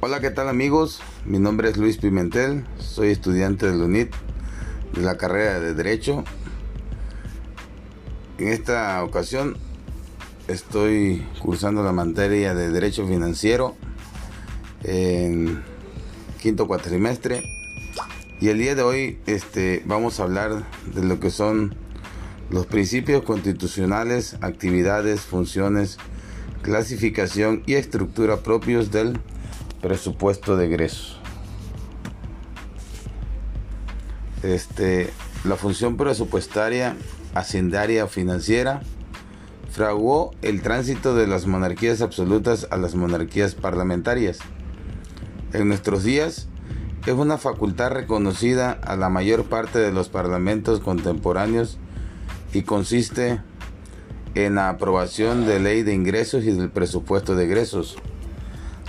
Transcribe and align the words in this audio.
Hola, 0.00 0.20
¿qué 0.20 0.30
tal 0.30 0.50
amigos? 0.50 1.00
Mi 1.24 1.38
nombre 1.38 1.70
es 1.70 1.78
Luis 1.78 1.96
Pimentel, 1.96 2.66
soy 2.78 3.08
estudiante 3.08 3.66
del 3.66 3.80
UNIT 3.80 4.12
de 4.92 5.00
la 5.00 5.16
carrera 5.16 5.58
de 5.58 5.72
Derecho. 5.72 6.22
En 8.36 8.48
esta 8.48 9.02
ocasión 9.02 9.56
estoy 10.48 11.26
cursando 11.40 11.82
la 11.82 11.92
materia 11.92 12.54
de 12.54 12.70
Derecho 12.70 13.06
Financiero 13.06 13.74
en 14.84 15.64
quinto 16.42 16.66
cuatrimestre 16.66 17.42
y 18.38 18.48
el 18.48 18.58
día 18.58 18.74
de 18.74 18.82
hoy 18.82 19.18
este, 19.24 19.82
vamos 19.86 20.20
a 20.20 20.24
hablar 20.24 20.66
de 20.94 21.04
lo 21.04 21.20
que 21.20 21.30
son 21.30 21.74
los 22.50 22.66
principios 22.66 23.22
constitucionales, 23.22 24.36
actividades, 24.42 25.22
funciones, 25.22 25.96
clasificación 26.60 27.62
y 27.64 27.74
estructura 27.74 28.42
propios 28.42 28.90
del 28.90 29.18
presupuesto 29.86 30.56
de 30.56 30.66
egresos. 30.66 31.16
Este, 34.42 35.12
la 35.44 35.54
función 35.54 35.96
presupuestaria, 35.96 36.96
hacendaria 37.34 38.02
o 38.04 38.08
financiera 38.08 38.80
fraguó 39.70 40.32
el 40.42 40.60
tránsito 40.60 41.14
de 41.14 41.28
las 41.28 41.46
monarquías 41.46 42.02
absolutas 42.02 42.66
a 42.72 42.78
las 42.78 42.96
monarquías 42.96 43.54
parlamentarias. 43.54 44.38
En 45.52 45.68
nuestros 45.68 46.02
días 46.02 46.48
es 47.06 47.12
una 47.12 47.38
facultad 47.38 47.92
reconocida 47.92 48.72
a 48.72 48.96
la 48.96 49.08
mayor 49.08 49.44
parte 49.44 49.78
de 49.78 49.92
los 49.92 50.08
parlamentos 50.08 50.80
contemporáneos 50.80 51.78
y 52.52 52.62
consiste 52.62 53.40
en 54.34 54.56
la 54.56 54.68
aprobación 54.68 55.46
de 55.46 55.60
ley 55.60 55.84
de 55.84 55.94
ingresos 55.94 56.42
y 56.42 56.50
del 56.50 56.70
presupuesto 56.70 57.36
de 57.36 57.44
egresos 57.44 57.96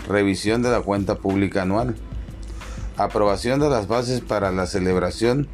revisión 0.07 0.61
de 0.61 0.71
la 0.71 0.81
cuenta 0.81 1.15
pública 1.15 1.63
anual, 1.63 1.95
aprobación 2.97 3.59
de 3.59 3.69
las 3.69 3.87
bases 3.87 4.21
para 4.21 4.51
la 4.51 4.65
celebración 4.65 5.47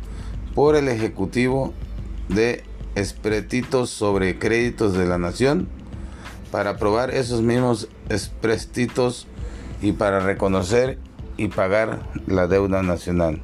por 0.56 0.76
el 0.76 0.88
Ejecutivo 0.88 1.74
de 2.30 2.64
espretitos 2.96 3.90
sobre 3.90 4.38
créditos 4.38 4.94
de 4.94 5.06
la 5.06 5.18
nación, 5.18 5.68
para 6.52 6.72
aprobar 6.72 7.12
esos 7.12 7.42
mismos 7.42 7.90
esprestitos 8.10 9.28
y 9.82 9.94
para 9.94 10.20
reconocer 10.20 11.00
y 11.36 11.48
pagar 11.48 12.00
la 12.28 12.48
deuda 12.48 12.84
nacional. 12.84 13.42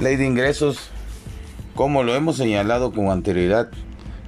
Ley 0.00 0.16
de 0.16 0.26
ingresos, 0.26 0.90
como 1.74 2.02
lo 2.02 2.14
hemos 2.14 2.36
señalado 2.36 2.92
con 2.92 3.08
anterioridad, 3.10 3.70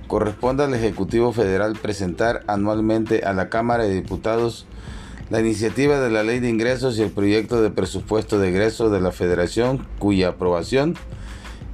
corresponde 0.07 0.65
al 0.65 0.75
Ejecutivo 0.75 1.33
Federal 1.33 1.77
presentar 1.81 2.43
anualmente 2.47 3.25
a 3.25 3.33
la 3.33 3.49
Cámara 3.49 3.85
de 3.85 3.95
Diputados 3.95 4.67
la 5.31 5.41
iniciativa 5.41 6.01
de 6.01 6.11
la 6.11 6.23
Ley 6.23 6.41
de 6.41 6.51
Ingresos 6.51 6.99
y 6.99 7.03
el 7.03 7.11
proyecto 7.11 7.63
de 7.63 7.71
presupuesto 7.71 8.39
de 8.39 8.51
egreso 8.51 8.91
de 8.91 9.01
la 9.01 9.11
Federación, 9.11 9.87
cuya 9.99 10.29
aprobación, 10.29 10.97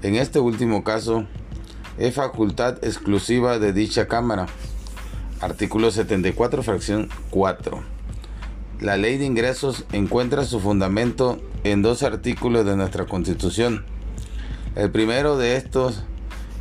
en 0.03 0.14
este 0.14 0.39
último 0.39 0.84
caso, 0.84 1.27
es 1.98 2.14
facultad 2.14 2.83
exclusiva 2.83 3.58
de 3.58 3.73
dicha 3.73 4.06
Cámara. 4.06 4.47
Artículo 5.41 5.91
74, 5.91 6.62
fracción 6.62 7.08
4. 7.31 7.83
La 8.81 8.97
Ley 8.97 9.19
de 9.19 9.27
Ingresos 9.27 9.84
encuentra 9.92 10.45
su 10.45 10.61
fundamento 10.61 11.39
en 11.64 11.83
dos 11.83 12.03
artículos 12.03 12.64
de 12.64 12.77
nuestra 12.77 13.05
Constitución. 13.05 13.84
El 14.77 14.91
primero 14.91 15.36
de 15.36 15.56
estos 15.56 16.05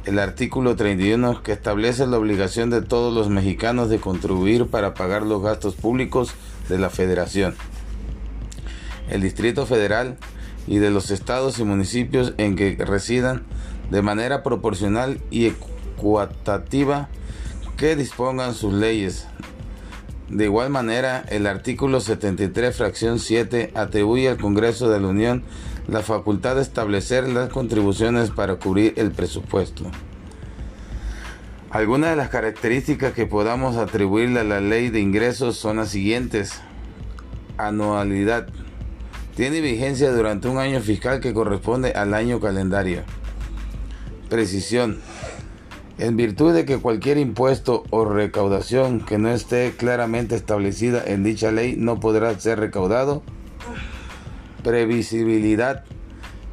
el 0.10 0.18
artículo 0.18 0.76
31 0.76 1.44
que 1.44 1.52
establece 1.52 2.08
la 2.08 2.18
obligación 2.18 2.72
de 2.72 2.82
todos 2.82 3.14
los 3.14 3.30
mexicanos 3.30 3.92
de 3.92 4.00
contribuir 4.00 4.66
para 4.66 4.96
pagar 4.96 5.22
los 5.22 5.44
gastos 5.44 5.76
públicos 5.76 6.34
de 6.68 6.80
la 6.80 6.90
federación, 6.90 7.54
el 9.12 9.22
Distrito 9.22 9.68
Federal 9.68 10.18
y 10.66 10.80
de 10.80 10.90
los 10.90 11.12
estados 11.12 11.60
y 11.60 11.64
municipios 11.64 12.34
en 12.40 12.56
que 12.56 12.76
residan 12.80 13.44
de 13.92 14.02
manera 14.02 14.42
proporcional 14.42 15.22
y 15.30 15.46
ecuatativa 15.46 17.08
que 17.78 17.96
dispongan 17.96 18.56
sus 18.56 18.74
leyes. 18.74 19.28
De 20.30 20.46
igual 20.46 20.70
manera, 20.70 21.26
el 21.30 21.48
artículo 21.48 22.00
73, 22.02 22.76
fracción 22.76 23.18
7, 23.18 23.72
atribuye 23.74 24.30
al 24.30 24.38
Congreso 24.38 24.88
de 24.90 25.00
la 25.00 25.08
Unión 25.08 25.44
la 25.88 26.02
facultad 26.02 26.56
de 26.56 26.62
establecer 26.62 27.28
las 27.28 27.50
contribuciones 27.50 28.30
para 28.30 28.58
cubrir 28.58 28.94
el 28.98 29.12
presupuesto. 29.12 29.90
Algunas 31.72 32.12
de 32.12 32.16
las 32.16 32.30
características 32.30 33.14
que 33.14 33.26
podamos 33.26 33.78
atribuirle 33.78 34.42
a 34.42 34.44
la 34.44 34.60
ley 34.60 34.90
de 34.90 35.00
ingresos 35.00 35.58
son 35.58 35.78
las 35.78 35.90
siguientes. 35.90 36.62
Anualidad. 37.58 38.48
Tiene 39.36 39.62
vigencia 39.62 40.12
durante 40.12 40.48
un 40.48 40.60
año 40.60 40.80
fiscal 40.80 41.22
que 41.22 41.34
corresponde 41.34 41.92
al 41.94 42.14
año 42.14 42.40
calendario. 42.40 43.02
Precisión. 44.30 45.00
En 46.00 46.16
virtud 46.16 46.54
de 46.54 46.64
que 46.64 46.78
cualquier 46.78 47.18
impuesto 47.18 47.84
o 47.90 48.06
recaudación 48.06 49.02
que 49.02 49.18
no 49.18 49.30
esté 49.30 49.74
claramente 49.76 50.36
establecida 50.36 51.04
en 51.06 51.26
dicha 51.26 51.52
ley 51.52 51.76
no 51.78 52.00
podrá 52.00 52.40
ser 52.40 52.58
recaudado 52.58 53.22
previsibilidad, 54.64 55.84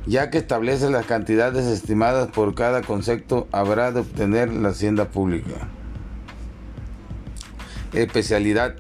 ya 0.05 0.31
que 0.31 0.39
establece 0.39 0.91
las 0.91 1.07
cantidades 1.07 1.65
estimadas 1.67 2.29
por 2.29 2.57
cada 2.57 2.83
concepto, 2.83 3.47
habrá 3.53 3.93
de 3.93 4.01
obtener 4.01 4.53
la 4.53 4.71
hacienda 4.71 5.11
pública. 5.11 5.69
Especialidad. 7.93 8.75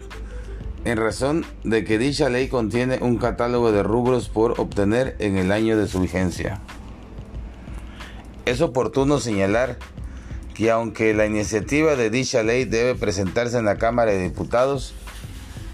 En 0.85 0.99
razón 0.99 1.45
de 1.63 1.85
que 1.85 1.99
dicha 1.99 2.29
ley 2.29 2.49
contiene 2.49 2.99
un 3.01 3.19
catálogo 3.19 3.71
de 3.71 3.85
rubros 3.85 4.29
por 4.29 4.61
obtener 4.61 5.15
en 5.21 5.37
el 5.37 5.53
año 5.53 5.77
de 5.77 5.87
su 5.87 6.01
vigencia. 6.01 6.61
Es 8.45 8.61
oportuno 8.61 9.19
señalar 9.19 9.79
que 10.57 10.71
aunque 10.71 11.13
la 11.13 11.27
iniciativa 11.27 11.97
de 11.97 12.09
dicha 12.09 12.43
ley 12.43 12.65
debe 12.65 12.95
presentarse 12.95 13.59
en 13.59 13.67
la 13.67 13.77
Cámara 13.77 14.13
de 14.13 14.23
Diputados, 14.23 14.95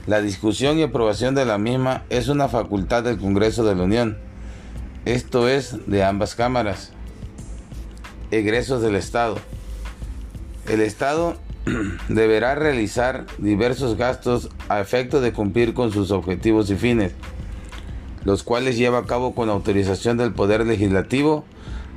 la 0.08 0.20
discusión 0.20 0.76
y 0.76 0.82
aprobación 0.82 1.36
de 1.36 1.44
la 1.44 1.56
misma 1.56 2.02
es 2.10 2.26
una 2.26 2.48
facultad 2.48 3.04
del 3.04 3.18
Congreso 3.18 3.62
de 3.64 3.76
la 3.76 3.84
Unión, 3.84 4.18
esto 5.04 5.48
es, 5.48 5.86
de 5.86 6.02
ambas 6.02 6.34
cámaras. 6.34 6.92
Egresos 8.32 8.82
del 8.82 8.96
Estado. 8.96 9.36
El 10.68 10.80
Estado 10.80 11.36
deberá 12.08 12.56
realizar 12.56 13.26
diversos 13.38 13.96
gastos 13.96 14.48
a 14.68 14.80
efecto 14.80 15.20
de 15.20 15.32
cumplir 15.32 15.74
con 15.74 15.92
sus 15.92 16.10
objetivos 16.10 16.70
y 16.70 16.76
fines, 16.76 17.12
los 18.24 18.42
cuales 18.42 18.76
lleva 18.76 18.98
a 18.98 19.06
cabo 19.06 19.32
con 19.32 19.48
autorización 19.48 20.16
del 20.16 20.32
Poder 20.32 20.66
Legislativo 20.66 21.44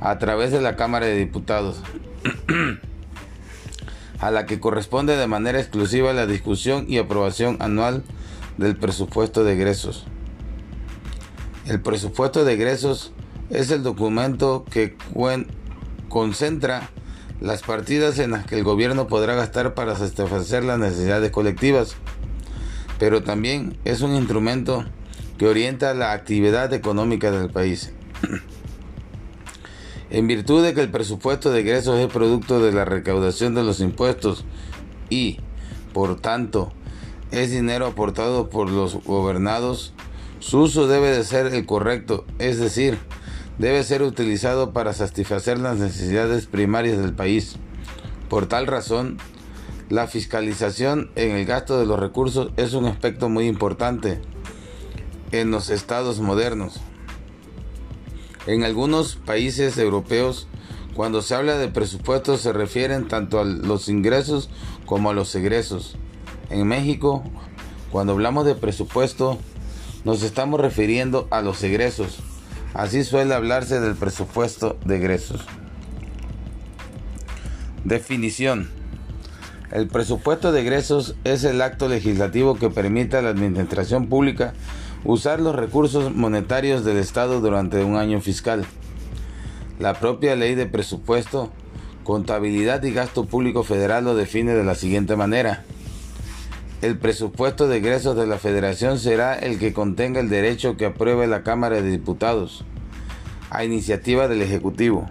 a 0.00 0.18
través 0.18 0.52
de 0.52 0.60
la 0.60 0.76
Cámara 0.76 1.06
de 1.06 1.16
Diputados. 1.16 1.82
a 4.20 4.30
la 4.30 4.46
que 4.46 4.60
corresponde 4.60 5.16
de 5.16 5.26
manera 5.26 5.60
exclusiva 5.60 6.12
la 6.12 6.26
discusión 6.26 6.86
y 6.88 6.98
aprobación 6.98 7.56
anual 7.60 8.02
del 8.56 8.76
presupuesto 8.76 9.44
de 9.44 9.54
egresos. 9.54 10.06
El 11.66 11.80
presupuesto 11.80 12.44
de 12.44 12.54
egresos 12.54 13.12
es 13.50 13.70
el 13.70 13.82
documento 13.82 14.64
que 14.70 14.96
concentra 16.08 16.90
las 17.40 17.62
partidas 17.62 18.18
en 18.18 18.30
las 18.30 18.46
que 18.46 18.56
el 18.56 18.64
gobierno 18.64 19.08
podrá 19.08 19.34
gastar 19.34 19.74
para 19.74 19.96
satisfacer 19.96 20.64
las 20.64 20.78
necesidades 20.78 21.30
colectivas, 21.30 21.96
pero 22.98 23.22
también 23.22 23.76
es 23.84 24.00
un 24.00 24.14
instrumento 24.14 24.84
que 25.36 25.46
orienta 25.46 25.92
la 25.92 26.12
actividad 26.12 26.72
económica 26.72 27.30
del 27.30 27.50
país. 27.50 27.92
En 30.10 30.26
virtud 30.28 30.62
de 30.62 30.72
que 30.72 30.82
el 30.82 30.90
presupuesto 30.90 31.50
de 31.50 31.60
egresos 31.60 31.98
es 31.98 32.06
producto 32.06 32.60
de 32.60 32.72
la 32.72 32.84
recaudación 32.84 33.54
de 33.54 33.64
los 33.64 33.80
impuestos 33.80 34.44
y, 35.10 35.40
por 35.92 36.20
tanto, 36.20 36.72
es 37.32 37.50
dinero 37.50 37.86
aportado 37.86 38.48
por 38.48 38.70
los 38.70 39.02
gobernados, 39.02 39.92
su 40.38 40.60
uso 40.60 40.86
debe 40.86 41.08
de 41.08 41.24
ser 41.24 41.46
el 41.46 41.66
correcto, 41.66 42.24
es 42.38 42.60
decir, 42.60 42.98
debe 43.58 43.82
ser 43.82 44.02
utilizado 44.02 44.72
para 44.72 44.92
satisfacer 44.92 45.58
las 45.58 45.78
necesidades 45.78 46.46
primarias 46.46 46.98
del 46.98 47.14
país. 47.14 47.56
Por 48.28 48.46
tal 48.46 48.66
razón, 48.68 49.18
la 49.88 50.06
fiscalización 50.06 51.10
en 51.16 51.32
el 51.32 51.46
gasto 51.46 51.78
de 51.80 51.86
los 51.86 51.98
recursos 51.98 52.52
es 52.56 52.74
un 52.74 52.86
aspecto 52.86 53.28
muy 53.28 53.46
importante 53.46 54.20
en 55.32 55.50
los 55.50 55.70
estados 55.70 56.20
modernos. 56.20 56.80
En 58.46 58.62
algunos 58.62 59.16
países 59.16 59.76
europeos, 59.76 60.46
cuando 60.94 61.20
se 61.20 61.34
habla 61.34 61.58
de 61.58 61.68
presupuestos 61.68 62.40
se 62.40 62.52
refieren 62.52 63.08
tanto 63.08 63.40
a 63.40 63.44
los 63.44 63.88
ingresos 63.88 64.48
como 64.86 65.10
a 65.10 65.14
los 65.14 65.34
egresos. 65.34 65.96
En 66.48 66.66
México, 66.68 67.24
cuando 67.90 68.12
hablamos 68.12 68.46
de 68.46 68.54
presupuesto, 68.54 69.38
nos 70.04 70.22
estamos 70.22 70.60
refiriendo 70.60 71.26
a 71.30 71.42
los 71.42 71.62
egresos. 71.64 72.18
Así 72.72 73.02
suele 73.02 73.34
hablarse 73.34 73.80
del 73.80 73.96
presupuesto 73.96 74.78
de 74.84 74.96
egresos. 74.96 75.40
Definición. 77.84 78.70
El 79.72 79.88
presupuesto 79.88 80.52
de 80.52 80.60
egresos 80.60 81.16
es 81.24 81.42
el 81.42 81.60
acto 81.60 81.88
legislativo 81.88 82.56
que 82.56 82.70
permite 82.70 83.16
a 83.16 83.22
la 83.22 83.30
administración 83.30 84.06
pública 84.06 84.54
usar 85.06 85.40
los 85.40 85.54
recursos 85.54 86.14
monetarios 86.14 86.84
del 86.84 86.96
Estado 86.96 87.40
durante 87.40 87.84
un 87.84 87.96
año 87.96 88.20
fiscal. 88.20 88.66
La 89.78 89.94
propia 89.94 90.34
ley 90.34 90.56
de 90.56 90.66
presupuesto, 90.66 91.50
contabilidad 92.02 92.82
y 92.82 92.92
gasto 92.92 93.24
público 93.24 93.62
federal 93.62 94.04
lo 94.04 94.16
define 94.16 94.54
de 94.54 94.64
la 94.64 94.74
siguiente 94.74 95.14
manera. 95.14 95.64
El 96.82 96.98
presupuesto 96.98 97.68
de 97.68 97.76
egresos 97.78 98.16
de 98.16 98.26
la 98.26 98.38
Federación 98.38 98.98
será 98.98 99.34
el 99.34 99.58
que 99.58 99.72
contenga 99.72 100.20
el 100.20 100.28
derecho 100.28 100.76
que 100.76 100.86
apruebe 100.86 101.26
la 101.26 101.42
Cámara 101.42 101.76
de 101.76 101.90
Diputados 101.90 102.64
a 103.50 103.64
iniciativa 103.64 104.26
del 104.26 104.42
Ejecutivo 104.42 105.08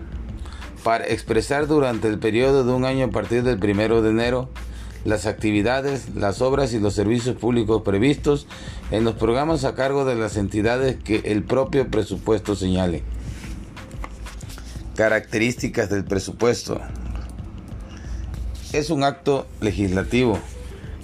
para 0.83 1.05
expresar 1.05 1.67
durante 1.67 2.07
el 2.09 2.19
periodo 2.19 2.65
de 2.65 2.73
un 2.73 2.85
año 2.85 3.05
a 3.05 3.09
partir 3.11 3.43
del 3.43 3.63
1 3.63 4.01
de 4.01 4.09
enero 4.09 4.49
las 5.05 5.27
actividades, 5.27 6.15
las 6.15 6.41
obras 6.41 6.73
y 6.73 6.79
los 6.79 6.95
servicios 6.95 7.37
públicos 7.37 7.83
previstos 7.83 8.47
en 8.91 9.03
los 9.03 9.13
programas 9.13 9.63
a 9.63 9.75
cargo 9.75 10.03
de 10.03 10.15
las 10.15 10.35
entidades 10.35 10.97
que 10.97 11.21
el 11.25 11.43
propio 11.43 11.89
presupuesto 11.89 12.55
señale. 12.55 13.03
Características 14.95 15.89
del 15.89 16.05
presupuesto. 16.05 16.81
Es 18.73 18.89
un 18.89 19.03
acto 19.03 19.45
legislativo 19.61 20.39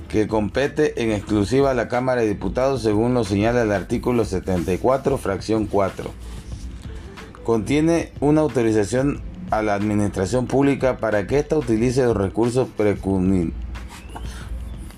que 0.10 0.28
compete 0.28 1.04
en 1.04 1.12
exclusiva 1.12 1.72
a 1.72 1.76
la 1.76 1.88
Cámara 1.88 2.22
de 2.22 2.28
Diputados 2.28 2.82
según 2.82 3.14
lo 3.14 3.24
señala 3.24 3.62
el 3.62 3.72
artículo 3.72 4.26
74, 4.26 5.18
fracción 5.18 5.68
4. 5.68 6.10
Contiene 7.44 8.12
una 8.20 8.42
autorización 8.42 9.22
a 9.52 9.62
la 9.62 9.76
administración 9.76 10.48
pública 10.48 10.98
para 10.98 11.28
que 11.28 11.40
ésta 11.40 11.58
utilice 11.58 12.04
los 12.04 12.18
recursos 12.18 12.68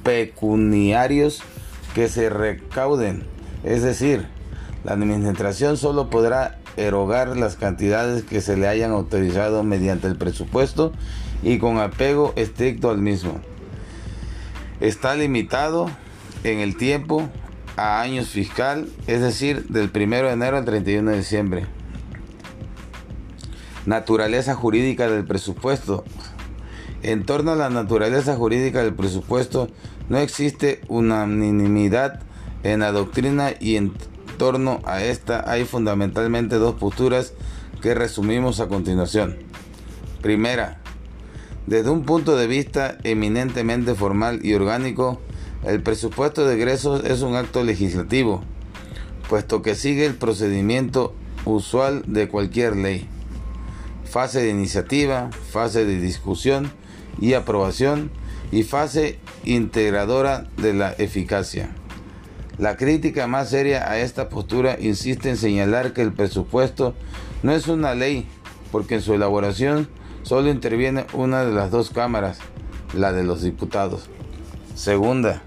pecuniarios 0.04 1.42
que 1.96 2.08
se 2.08 2.30
recauden. 2.30 3.24
Es 3.64 3.84
decir, 3.84 4.28
la 4.84 4.94
administración 4.94 5.78
solo 5.78 6.10
podrá 6.10 6.60
erogar 6.76 7.38
las 7.38 7.56
cantidades 7.56 8.24
que 8.24 8.42
se 8.42 8.58
le 8.58 8.68
hayan 8.68 8.92
autorizado 8.92 9.64
mediante 9.64 10.08
el 10.08 10.16
presupuesto 10.16 10.92
y 11.42 11.60
con 11.60 11.80
apego 11.80 12.34
estricto 12.36 12.90
al 12.90 12.98
mismo. 12.98 13.40
Está 14.80 15.16
limitado 15.16 15.90
en 16.44 16.60
el 16.60 16.76
tiempo 16.76 17.30
a 17.78 18.02
años 18.02 18.28
fiscal, 18.28 18.88
es 19.08 19.22
decir, 19.22 19.68
del 19.68 19.92
1 19.94 20.28
de 20.28 20.32
enero 20.32 20.58
al 20.58 20.66
31 20.66 21.12
de 21.12 21.18
diciembre. 21.18 21.66
Naturaleza 23.86 24.56
jurídica 24.56 25.10
del 25.10 25.26
presupuesto. 25.26 26.04
En 27.02 27.26
torno 27.26 27.52
a 27.52 27.56
la 27.56 27.70
naturaleza 27.70 28.36
jurídica 28.36 28.82
del 28.82 28.94
presupuesto 28.94 29.68
no 30.10 30.18
existe 30.18 30.82
unanimidad 30.88 32.22
en 32.64 32.82
la 32.82 32.92
doctrina 32.92 33.52
y 33.60 33.76
en 33.76 33.94
torno 34.38 34.82
a 34.86 35.04
esta 35.04 35.50
hay 35.50 35.66
fundamentalmente 35.66 36.56
dos 36.56 36.76
posturas 36.76 37.34
que 37.82 37.94
resumimos 37.94 38.60
a 38.60 38.68
continuación. 38.68 39.38
Primera, 40.22 40.80
desde 41.68 41.90
un 41.90 42.04
punto 42.04 42.36
de 42.36 42.48
vista 42.48 42.98
eminentemente 43.04 43.96
formal 43.96 44.40
y 44.44 44.54
orgánico, 44.54 45.22
el 45.66 45.82
presupuesto 45.82 46.46
de 46.46 46.56
egresos 46.56 47.04
es 47.06 47.22
un 47.22 47.36
acto 47.36 47.64
legislativo, 47.64 48.44
puesto 49.30 49.62
que 49.62 49.76
sigue 49.76 50.06
el 50.06 50.16
procedimiento 50.16 51.14
usual 51.46 52.04
de 52.08 52.28
cualquier 52.28 52.76
ley 52.76 53.10
fase 54.14 54.44
de 54.44 54.52
iniciativa, 54.52 55.32
fase 55.52 55.86
de 55.86 56.00
discusión 56.00 56.72
y 57.20 57.34
aprobación 57.34 58.12
y 58.52 58.62
fase 58.62 59.18
integradora 59.44 60.46
de 60.58 60.74
la 60.74 60.94
eficacia. 60.94 61.70
La 62.58 62.78
crítica 62.78 63.28
más 63.28 63.50
seria 63.50 63.90
a 63.90 64.00
esta 64.00 64.30
postura 64.30 64.78
insiste 64.80 65.30
en 65.30 65.38
señalar 65.38 65.94
que 65.94 66.02
el 66.02 66.14
presupuesto 66.14 66.94
no 67.42 67.52
es 67.52 67.68
una 67.68 67.96
ley, 67.96 68.28
porque 68.72 68.96
en 68.96 69.02
su 69.02 69.14
elaboración 69.14 69.90
solo 70.22 70.50
interviene 70.50 71.06
una 71.14 71.44
de 71.44 71.52
las 71.52 71.72
dos 71.72 71.90
cámaras, 71.90 72.40
la 72.94 73.12
de 73.12 73.24
los 73.24 73.42
diputados. 73.42 74.10
Segunda, 74.76 75.42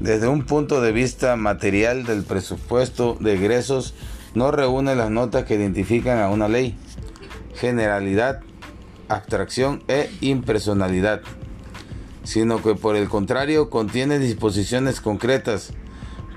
desde 0.00 0.28
un 0.28 0.44
punto 0.44 0.80
de 0.80 0.92
vista 0.92 1.36
material 1.36 2.04
del 2.04 2.22
presupuesto 2.22 3.16
de 3.20 3.34
egresos, 3.34 3.94
no 4.34 4.50
reúne 4.50 4.94
las 4.94 5.10
notas 5.10 5.44
que 5.44 5.56
identifican 5.56 6.18
a 6.18 6.30
una 6.30 6.48
ley 6.48 6.76
generalidad, 7.54 8.40
abstracción 9.08 9.82
e 9.88 10.10
impersonalidad, 10.22 11.20
sino 12.24 12.62
que 12.62 12.74
por 12.74 12.96
el 12.96 13.08
contrario 13.08 13.70
contiene 13.70 14.18
disposiciones 14.18 15.00
concretas, 15.00 15.72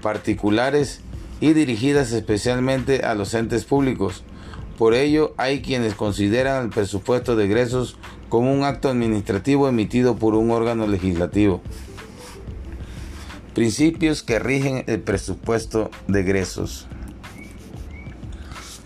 particulares 0.02 1.02
y 1.40 1.54
dirigidas 1.54 2.12
especialmente 2.12 3.04
a 3.04 3.16
los 3.16 3.34
entes 3.34 3.66
públicos. 3.66 4.24
Por 4.78 4.94
ello, 4.94 5.34
hay 5.38 5.62
quienes 5.62 5.94
consideran 5.94 6.64
el 6.64 6.70
presupuesto 6.70 7.36
de 7.36 7.46
egresos 7.46 7.98
como 8.30 8.54
un 8.54 8.64
acto 8.64 8.90
administrativo 8.90 9.68
emitido 9.68 10.16
por 10.16 10.36
un 10.36 10.52
órgano 10.52 10.88
legislativo. 10.88 11.62
Principios 13.54 14.24
que 14.24 14.40
rigen 14.40 14.84
el 14.88 15.02
presupuesto 15.02 15.92
de 16.08 16.22
egresos. 16.22 16.88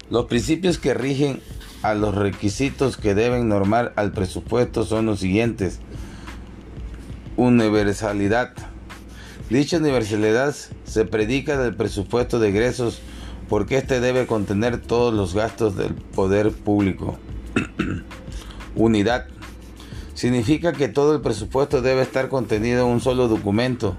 Los 0.10 0.26
principios 0.26 0.78
que 0.78 0.94
rigen 0.94 1.42
a 1.82 1.94
los 1.94 2.16
requisitos 2.16 2.98
que 2.98 3.16
deben 3.16 3.48
normar 3.48 3.94
al 3.96 4.12
presupuesto 4.12 4.84
son 4.84 5.06
los 5.06 5.20
siguientes. 5.20 5.80
Universalidad. 7.38 8.52
Dicha 9.52 9.78
universalidad 9.78 10.56
se 10.86 11.06
predica 11.06 11.56
del 11.60 11.76
presupuesto 11.76 12.40
de 12.40 12.50
egresos 12.50 13.00
porque 13.48 13.78
éste 13.78 14.00
debe 14.00 14.26
contener 14.26 14.82
todos 14.82 15.14
los 15.14 15.36
gastos 15.36 15.76
del 15.76 15.94
poder 15.94 16.52
público. 16.52 17.20
Unidad. 18.76 19.28
Significa 20.16 20.74
que 20.74 20.88
todo 20.88 21.14
el 21.14 21.22
presupuesto 21.22 21.84
debe 21.84 22.02
estar 22.02 22.28
contenido 22.28 22.88
en 22.88 22.94
un 22.94 23.02
solo 23.02 23.28
documento. 23.28 23.96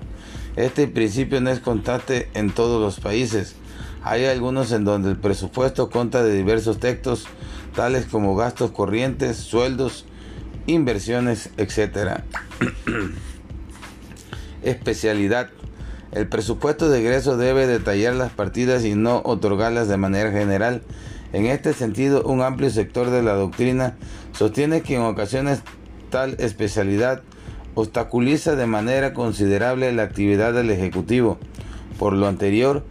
Este 0.56 0.88
principio 0.88 1.40
no 1.40 1.50
es 1.50 1.60
constante 1.60 2.28
en 2.34 2.50
todos 2.50 2.80
los 2.82 2.98
países. 2.98 3.54
Hay 4.02 4.24
algunos 4.24 4.72
en 4.72 4.84
donde 4.84 5.10
el 5.10 5.16
presupuesto 5.16 5.90
consta 5.90 6.24
de 6.24 6.34
diversos 6.34 6.80
textos 6.80 7.26
tales 7.76 8.06
como 8.06 8.34
gastos 8.34 8.72
corrientes, 8.72 9.36
sueldos, 9.36 10.06
inversiones, 10.68 11.50
etc. 11.56 12.20
Especialidad. 14.62 15.50
El 16.12 16.28
presupuesto 16.28 16.88
de 16.88 17.00
egreso 17.00 17.36
debe 17.36 17.66
detallar 17.66 18.14
las 18.14 18.30
partidas 18.30 18.84
y 18.84 18.94
no 18.94 19.20
otorgarlas 19.24 19.88
de 19.88 19.96
manera 19.96 20.30
general. 20.30 20.82
En 21.32 21.46
este 21.46 21.72
sentido, 21.72 22.22
un 22.22 22.42
amplio 22.42 22.70
sector 22.70 23.10
de 23.10 23.22
la 23.22 23.34
doctrina 23.34 23.96
sostiene 24.32 24.82
que 24.82 24.94
en 24.94 25.02
ocasiones 25.02 25.60
tal 26.10 26.36
especialidad 26.38 27.22
obstaculiza 27.74 28.56
de 28.56 28.66
manera 28.66 29.12
considerable 29.12 29.92
la 29.92 30.04
actividad 30.04 30.52
del 30.52 30.70
Ejecutivo. 30.70 31.38
Por 31.98 32.12
lo 32.12 32.26
anterior, 32.26 32.84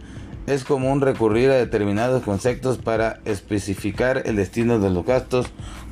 es 0.46 0.64
común 0.64 1.00
recurrir 1.00 1.50
a 1.50 1.56
determinados 1.56 2.22
conceptos 2.22 2.78
para 2.78 3.20
especificar 3.24 4.22
el 4.24 4.36
destino 4.36 4.78
de 4.78 4.90
los 4.90 5.04
gastos, 5.04 5.46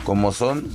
como 0.05 0.33
son 0.33 0.69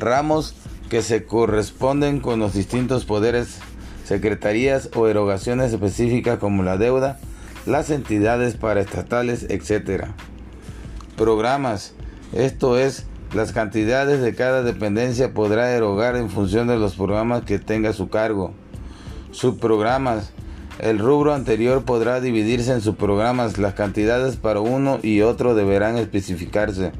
ramos 0.00 0.54
que 0.88 1.02
se 1.02 1.24
corresponden 1.24 2.20
con 2.20 2.40
los 2.40 2.54
distintos 2.54 3.04
poderes, 3.04 3.58
secretarías 4.04 4.90
o 4.94 5.06
erogaciones 5.06 5.72
específicas 5.72 6.38
como 6.38 6.62
la 6.62 6.76
deuda, 6.76 7.20
las 7.66 7.90
entidades 7.90 8.56
paraestatales, 8.56 9.46
etc. 9.48 10.06
Programas, 11.16 11.94
esto 12.32 12.78
es, 12.78 13.06
las 13.34 13.52
cantidades 13.52 14.20
de 14.20 14.34
cada 14.34 14.62
dependencia 14.64 15.32
podrá 15.32 15.72
erogar 15.72 16.16
en 16.16 16.30
función 16.30 16.66
de 16.66 16.76
los 16.76 16.96
programas 16.96 17.44
que 17.44 17.60
tenga 17.60 17.90
a 17.90 17.94
su 17.94 18.08
cargo. 18.08 18.52
Subprogramas, 19.30 20.32
el 20.80 20.98
rubro 20.98 21.34
anterior 21.34 21.84
podrá 21.84 22.20
dividirse 22.20 22.72
en 22.72 22.80
subprogramas. 22.80 23.58
Las 23.58 23.74
cantidades 23.74 24.36
para 24.36 24.60
uno 24.60 24.98
y 25.02 25.20
otro 25.20 25.54
deberán 25.54 25.98
especificarse. 25.98 26.90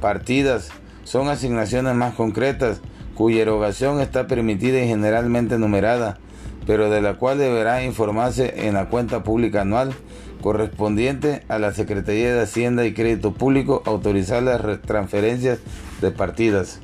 Partidas 0.00 0.70
son 1.04 1.28
asignaciones 1.28 1.94
más 1.94 2.14
concretas 2.14 2.80
cuya 3.14 3.42
erogación 3.42 4.00
está 4.00 4.26
permitida 4.26 4.80
y 4.80 4.88
generalmente 4.88 5.58
numerada, 5.58 6.18
pero 6.66 6.90
de 6.90 7.02
la 7.02 7.14
cual 7.14 7.38
deberá 7.38 7.84
informarse 7.84 8.66
en 8.66 8.74
la 8.74 8.88
cuenta 8.88 9.22
pública 9.22 9.62
anual 9.62 9.92
correspondiente 10.42 11.42
a 11.48 11.58
la 11.58 11.72
Secretaría 11.72 12.34
de 12.34 12.40
Hacienda 12.40 12.84
y 12.84 12.94
Crédito 12.94 13.32
Público 13.32 13.82
autorizar 13.86 14.42
las 14.42 14.82
transferencias 14.82 15.60
de 16.00 16.10
partidas. 16.10 16.80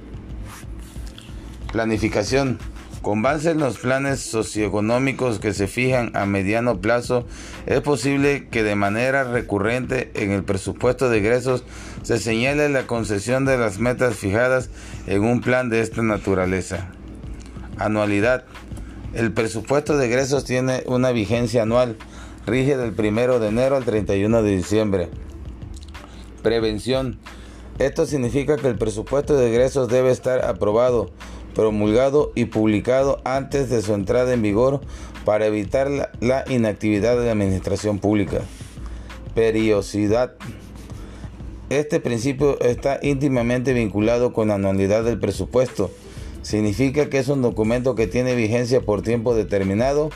Planificación 1.72 2.58
Con 3.08 3.22
base 3.22 3.52
en 3.52 3.58
los 3.58 3.78
planes 3.78 4.20
socioeconómicos 4.20 5.38
que 5.38 5.54
se 5.54 5.66
fijan 5.66 6.14
a 6.14 6.26
mediano 6.26 6.82
plazo, 6.82 7.24
es 7.64 7.80
posible 7.80 8.48
que 8.48 8.62
de 8.62 8.74
manera 8.74 9.24
recurrente 9.24 10.10
en 10.12 10.30
el 10.30 10.44
presupuesto 10.44 11.08
de 11.08 11.16
egresos 11.16 11.64
se 12.02 12.18
señale 12.18 12.68
la 12.68 12.86
concesión 12.86 13.46
de 13.46 13.56
las 13.56 13.78
metas 13.78 14.14
fijadas 14.14 14.68
en 15.06 15.24
un 15.24 15.40
plan 15.40 15.70
de 15.70 15.80
esta 15.80 16.02
naturaleza. 16.02 16.90
Anualidad. 17.78 18.44
El 19.14 19.32
presupuesto 19.32 19.96
de 19.96 20.04
egresos 20.04 20.44
tiene 20.44 20.82
una 20.84 21.10
vigencia 21.10 21.62
anual, 21.62 21.96
rige 22.44 22.76
del 22.76 22.90
1 22.90 23.38
de 23.38 23.48
enero 23.48 23.76
al 23.76 23.86
31 23.86 24.42
de 24.42 24.54
diciembre. 24.54 25.08
Prevención. 26.42 27.18
Esto 27.78 28.04
significa 28.04 28.56
que 28.58 28.68
el 28.68 28.76
presupuesto 28.76 29.34
de 29.34 29.48
egresos 29.48 29.88
debe 29.88 30.10
estar 30.10 30.44
aprobado, 30.44 31.10
promulgado 31.58 32.30
y 32.36 32.44
publicado 32.44 33.20
antes 33.24 33.68
de 33.68 33.82
su 33.82 33.92
entrada 33.92 34.32
en 34.32 34.42
vigor 34.42 34.80
para 35.24 35.46
evitar 35.46 35.90
la, 36.20 36.44
inactividad 36.48 37.18
de 37.18 37.26
la 37.26 37.32
administración 37.32 37.98
pública. 37.98 38.42
Periodicidad. 39.34 40.34
Este 41.68 41.98
principio 41.98 42.60
está 42.60 43.00
íntimamente 43.02 43.72
vinculado 43.72 44.32
con 44.32 44.46
la 44.48 44.54
anualidad 44.54 45.02
del 45.02 45.18
presupuesto. 45.18 45.90
Significa 46.42 47.10
que 47.10 47.18
es 47.18 47.26
un 47.26 47.42
documento 47.42 47.96
que 47.96 48.06
tiene 48.06 48.36
vigencia 48.36 48.80
por 48.80 49.02
tiempo 49.02 49.34
determinado, 49.34 50.10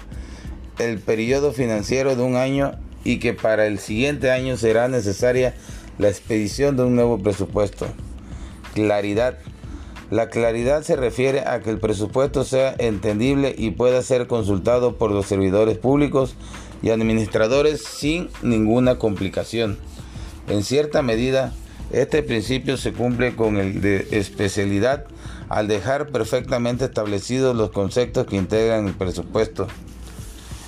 el 0.79 1.01
periodo 1.01 1.53
financiero 1.53 2.15
de 2.15 2.23
un 2.23 2.37
año 2.37 2.79
y 3.03 3.19
que 3.19 3.35
para 3.35 3.67
el 3.67 3.81
siguiente 3.81 4.31
año 4.31 4.57
será 4.57 4.87
necesaria 4.87 5.57
la 5.99 6.09
expedición 6.09 6.77
de 6.77 6.85
un 6.85 6.95
nuevo 6.95 7.19
presupuesto. 7.19 7.89
Claridad. 8.75 9.39
La 10.13 10.29
claridad 10.29 10.83
se 10.83 10.95
refiere 10.95 11.41
a 11.41 11.61
que 11.61 11.71
el 11.71 11.79
presupuesto 11.79 12.45
sea 12.45 12.75
entendible 12.77 13.55
y 13.57 13.71
pueda 13.71 14.03
ser 14.03 14.27
consultado 14.27 14.99
por 14.99 15.11
los 15.11 15.25
servidores 15.25 15.79
públicos 15.79 16.35
y 16.83 16.91
administradores 16.91 17.83
sin 17.83 18.29
ninguna 18.43 18.99
complicación. 18.99 19.79
En 20.49 20.65
cierta 20.65 21.01
medida, 21.01 21.55
este 21.93 22.23
principio 22.23 22.77
se 22.77 22.93
cumple 22.93 23.35
con 23.35 23.57
el 23.57 23.81
de 23.81 24.07
especialidad 24.11 25.07
al 25.49 25.67
dejar 25.67 26.09
perfectamente 26.09 26.85
establecidos 26.85 27.57
los 27.57 27.71
conceptos 27.71 28.27
que 28.27 28.37
integran 28.37 28.89
el 28.89 28.93
presupuesto. 28.93 29.67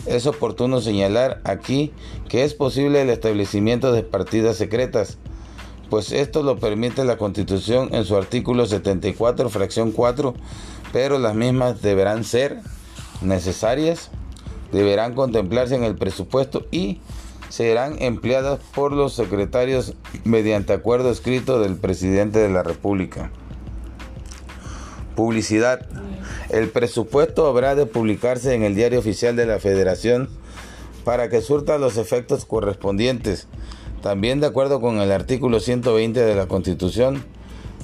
Es 0.07 0.27
oportuno 0.27 0.81
señalar 0.81 1.43
aquí 1.45 1.93
que 2.31 2.45
es 2.45 2.55
posible 2.55 3.03
el 3.03 3.11
establecimiento 3.11 3.93
de 3.93 4.05
partidas 4.05 4.57
secretas, 4.57 5.19
pues 5.91 6.13
esto 6.13 6.43
lo 6.43 6.59
permite 6.59 7.05
la 7.05 7.17
Constitución 7.17 7.89
en 7.93 8.05
su 8.05 8.17
artículo 8.17 8.67
74, 8.67 9.49
fracción 9.51 9.93
4, 9.93 10.35
pero 10.93 11.19
las 11.19 11.35
mismas 11.35 11.83
deberán 11.83 12.25
ser 12.25 12.61
necesarias, 13.21 14.11
deberán 14.73 15.15
contemplarse 15.15 15.75
en 15.75 15.85
el 15.85 15.97
presupuesto 15.97 16.67
y 16.71 17.01
serán 17.49 18.03
empleadas 18.03 18.59
por 18.75 18.93
los 18.93 19.15
secretarios 19.15 19.95
mediante 20.25 20.73
acuerdo 20.73 21.11
escrito 21.11 21.61
del 21.61 21.77
presidente 21.77 22.41
de 22.41 22.49
la 22.49 22.63
República. 22.63 23.31
Publicidad. 25.15 25.87
El 26.51 26.69
presupuesto 26.71 27.47
habrá 27.47 27.77
de 27.77 27.87
publicarse 27.87 28.55
en 28.55 28.65
el 28.65 28.75
diario 28.75 28.99
oficial 28.99 29.37
de 29.37 29.47
la 29.47 29.61
Federación 29.61 30.29
para 31.05 31.29
que 31.29 31.43
surta 31.43 31.79
los 31.79 31.97
efectos 31.97 32.45
correspondientes. 32.45 33.47
También 34.05 34.39
de 34.39 34.49
acuerdo 34.49 34.83
con 34.83 35.01
el 35.01 35.11
artículo 35.11 35.61
120 35.61 36.21
de 36.21 36.35
la 36.35 36.47
Constitución, 36.47 37.25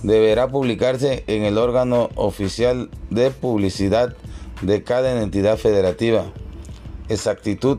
deberá 0.03 0.49
publicarse 0.49 1.25
en 1.29 1.45
el 1.45 1.57
órgano 1.57 2.11
oficial 2.15 2.91
de 3.09 3.31
publicidad 3.31 4.15
de 4.61 4.83
cada 4.83 5.23
entidad 5.23 5.57
federativa. 5.57 6.27
Exactitud. 7.09 7.79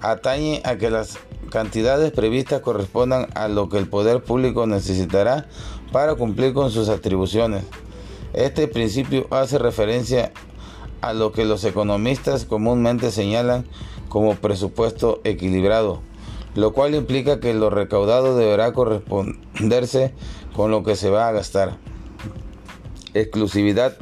Atañe 0.00 0.62
a 0.64 0.78
que 0.78 0.90
las 0.90 1.16
cantidades 1.48 2.10
previstas 2.10 2.60
correspondan 2.60 3.28
a 3.36 3.46
lo 3.46 3.68
que 3.68 3.78
el 3.78 3.88
poder 3.88 4.24
público 4.24 4.66
necesitará 4.66 5.46
para 5.92 6.16
cumplir 6.16 6.54
con 6.54 6.72
sus 6.72 6.88
atribuciones. 6.88 7.62
Este 8.32 8.66
principio 8.66 9.28
hace 9.30 9.60
referencia 9.60 10.32
a 11.02 11.12
lo 11.12 11.30
que 11.30 11.44
los 11.44 11.62
economistas 11.62 12.46
comúnmente 12.46 13.12
señalan 13.12 13.64
como 14.08 14.34
presupuesto 14.34 15.20
equilibrado, 15.22 16.00
lo 16.54 16.72
cual 16.72 16.94
implica 16.94 17.40
que 17.40 17.54
lo 17.54 17.70
recaudado 17.70 18.36
deberá 18.36 18.72
corresponderse 18.72 20.14
con 20.54 20.70
lo 20.70 20.82
que 20.82 20.96
se 20.96 21.10
va 21.10 21.28
a 21.28 21.32
gastar. 21.32 21.78
Exclusividad. 23.12 23.96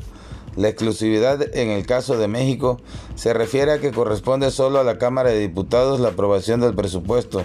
La 0.55 0.69
exclusividad 0.69 1.57
en 1.57 1.71
el 1.71 1.87
caso 1.87 2.19
de 2.19 2.29
México 2.29 2.79
se 3.15 3.33
refiere 3.33 3.73
a 3.73 3.81
que 3.81 3.91
corresponde 3.91 4.51
solo 4.51 4.79
a 4.79 4.85
la 4.85 4.99
Cámara 4.99 5.31
de 5.31 5.39
Diputados 5.39 5.99
la 5.99 6.09
aprobación 6.09 6.61
del 6.61 6.75
presupuesto, 6.75 7.45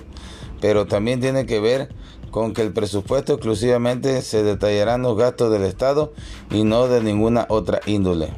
pero 0.60 0.88
también 0.88 1.22
tiene 1.22 1.46
que 1.46 1.62
ver 1.62 1.88
con 2.32 2.54
que 2.54 2.64
el 2.64 2.74
presupuesto 2.74 3.34
exclusivamente 3.34 4.22
se 4.22 4.44
detallarán 4.44 5.04
los 5.04 5.18
gastos 5.18 5.52
del 5.52 5.64
Estado 5.64 6.12
y 6.52 6.66
no 6.66 6.88
de 6.88 7.02
ninguna 7.02 7.46
otra 7.48 7.80
índole. 7.86 8.34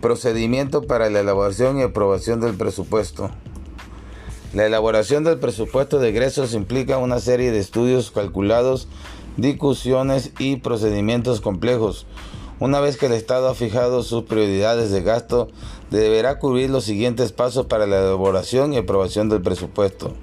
Procedimiento 0.00 0.82
para 0.82 1.10
la 1.10 1.20
elaboración 1.20 1.78
y 1.78 1.82
aprobación 1.82 2.40
del 2.40 2.54
presupuesto. 2.54 3.30
La 4.56 4.64
elaboración 4.64 5.22
del 5.22 5.38
presupuesto 5.38 5.98
de 5.98 6.08
egresos 6.08 6.54
implica 6.54 6.96
una 6.96 7.20
serie 7.20 7.52
de 7.52 7.58
estudios 7.58 8.10
calculados, 8.10 8.88
discusiones 9.36 10.30
y 10.38 10.56
procedimientos 10.56 11.42
complejos. 11.42 12.06
Una 12.58 12.80
vez 12.80 12.96
que 12.96 13.04
el 13.04 13.12
Estado 13.12 13.50
ha 13.50 13.54
fijado 13.54 14.02
sus 14.02 14.22
prioridades 14.22 14.90
de 14.90 15.02
gasto, 15.02 15.48
deberá 15.90 16.38
cubrir 16.38 16.70
los 16.70 16.84
siguientes 16.84 17.32
pasos 17.32 17.66
para 17.66 17.86
la 17.86 17.98
elaboración 17.98 18.72
y 18.72 18.78
aprobación 18.78 19.28
del 19.28 19.42
presupuesto. 19.42 20.14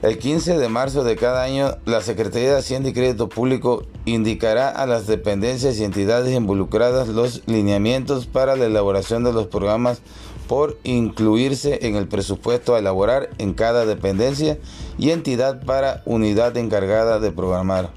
El 0.00 0.18
15 0.18 0.56
de 0.56 0.68
marzo 0.70 1.04
de 1.04 1.16
cada 1.16 1.42
año, 1.42 1.76
la 1.84 2.00
Secretaría 2.00 2.52
de 2.52 2.58
Hacienda 2.58 2.88
y 2.88 2.94
Crédito 2.94 3.28
Público 3.28 3.84
indicará 4.06 4.70
a 4.70 4.86
las 4.86 5.06
dependencias 5.06 5.78
y 5.78 5.84
entidades 5.84 6.34
involucradas 6.34 7.08
los 7.08 7.42
lineamientos 7.44 8.24
para 8.24 8.56
la 8.56 8.64
elaboración 8.64 9.24
de 9.24 9.32
los 9.34 9.46
programas 9.46 10.00
por 10.46 10.78
incluirse 10.84 11.86
en 11.86 11.96
el 11.96 12.08
presupuesto 12.08 12.74
a 12.74 12.78
elaborar 12.78 13.30
en 13.38 13.54
cada 13.54 13.86
dependencia 13.86 14.58
y 14.98 15.10
entidad 15.10 15.64
para 15.64 16.02
unidad 16.04 16.56
encargada 16.56 17.18
de 17.20 17.32
programar. 17.32 17.90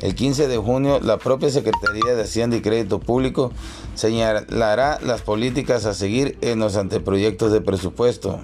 El 0.00 0.14
15 0.14 0.46
de 0.46 0.58
junio, 0.58 1.00
la 1.00 1.18
propia 1.18 1.48
Secretaría 1.48 2.14
de 2.14 2.22
Hacienda 2.22 2.56
y 2.56 2.60
Crédito 2.60 3.00
Público 3.00 3.50
señalará 3.94 4.98
las 5.02 5.22
políticas 5.22 5.86
a 5.86 5.94
seguir 5.94 6.36
en 6.42 6.58
los 6.58 6.76
anteproyectos 6.76 7.50
de 7.50 7.62
presupuesto. 7.62 8.40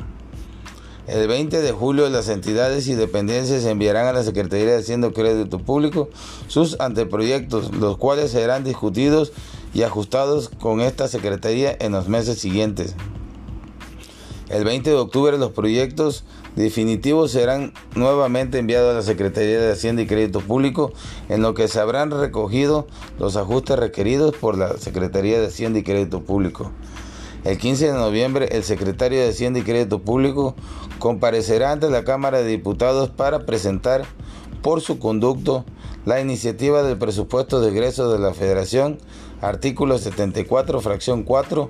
El 1.06 1.26
20 1.28 1.60
de 1.60 1.72
julio 1.72 2.08
las 2.08 2.28
entidades 2.28 2.86
y 2.86 2.94
dependencias 2.94 3.64
enviarán 3.64 4.06
a 4.06 4.12
la 4.12 4.22
Secretaría 4.22 4.66
de 4.66 4.78
Hacienda 4.78 5.08
y 5.08 5.12
Crédito 5.12 5.58
Público 5.58 6.08
sus 6.46 6.80
anteproyectos, 6.80 7.74
los 7.74 7.98
cuales 7.98 8.30
serán 8.30 8.64
discutidos 8.64 9.32
y 9.74 9.82
ajustados 9.82 10.48
con 10.48 10.80
esta 10.80 11.08
Secretaría 11.08 11.76
en 11.80 11.92
los 11.92 12.08
meses 12.08 12.38
siguientes. 12.38 12.94
El 14.48 14.64
20 14.64 14.90
de 14.90 14.96
octubre 14.96 15.38
los 15.38 15.52
proyectos 15.52 16.24
definitivos 16.56 17.30
serán 17.30 17.72
nuevamente 17.94 18.58
enviados 18.58 18.92
a 18.92 18.96
la 18.96 19.02
Secretaría 19.02 19.58
de 19.58 19.72
Hacienda 19.72 20.02
y 20.02 20.06
Crédito 20.06 20.40
Público, 20.40 20.92
en 21.30 21.40
lo 21.40 21.54
que 21.54 21.68
se 21.68 21.80
habrán 21.80 22.10
recogido 22.10 22.86
los 23.18 23.36
ajustes 23.36 23.78
requeridos 23.78 24.36
por 24.36 24.58
la 24.58 24.76
Secretaría 24.76 25.40
de 25.40 25.46
Hacienda 25.46 25.78
y 25.78 25.84
Crédito 25.84 26.20
Público. 26.20 26.70
El 27.44 27.58
15 27.58 27.86
de 27.86 27.92
noviembre, 27.94 28.48
el 28.52 28.62
secretario 28.62 29.20
de 29.20 29.30
Hacienda 29.30 29.58
y 29.58 29.62
Crédito 29.62 30.00
Público 30.00 30.54
comparecerá 30.98 31.72
ante 31.72 31.90
la 31.90 32.04
Cámara 32.04 32.42
de 32.42 32.48
Diputados 32.48 33.10
para 33.10 33.46
presentar 33.46 34.04
por 34.62 34.80
su 34.80 34.98
conducto 34.98 35.64
la 36.04 36.20
iniciativa 36.20 36.82
del 36.82 36.98
presupuesto 36.98 37.60
de 37.60 37.70
egreso 37.70 38.12
de 38.12 38.18
la 38.18 38.34
Federación, 38.34 38.98
artículo 39.42 39.98
74, 39.98 40.80
fracción 40.80 41.24
4. 41.24 41.68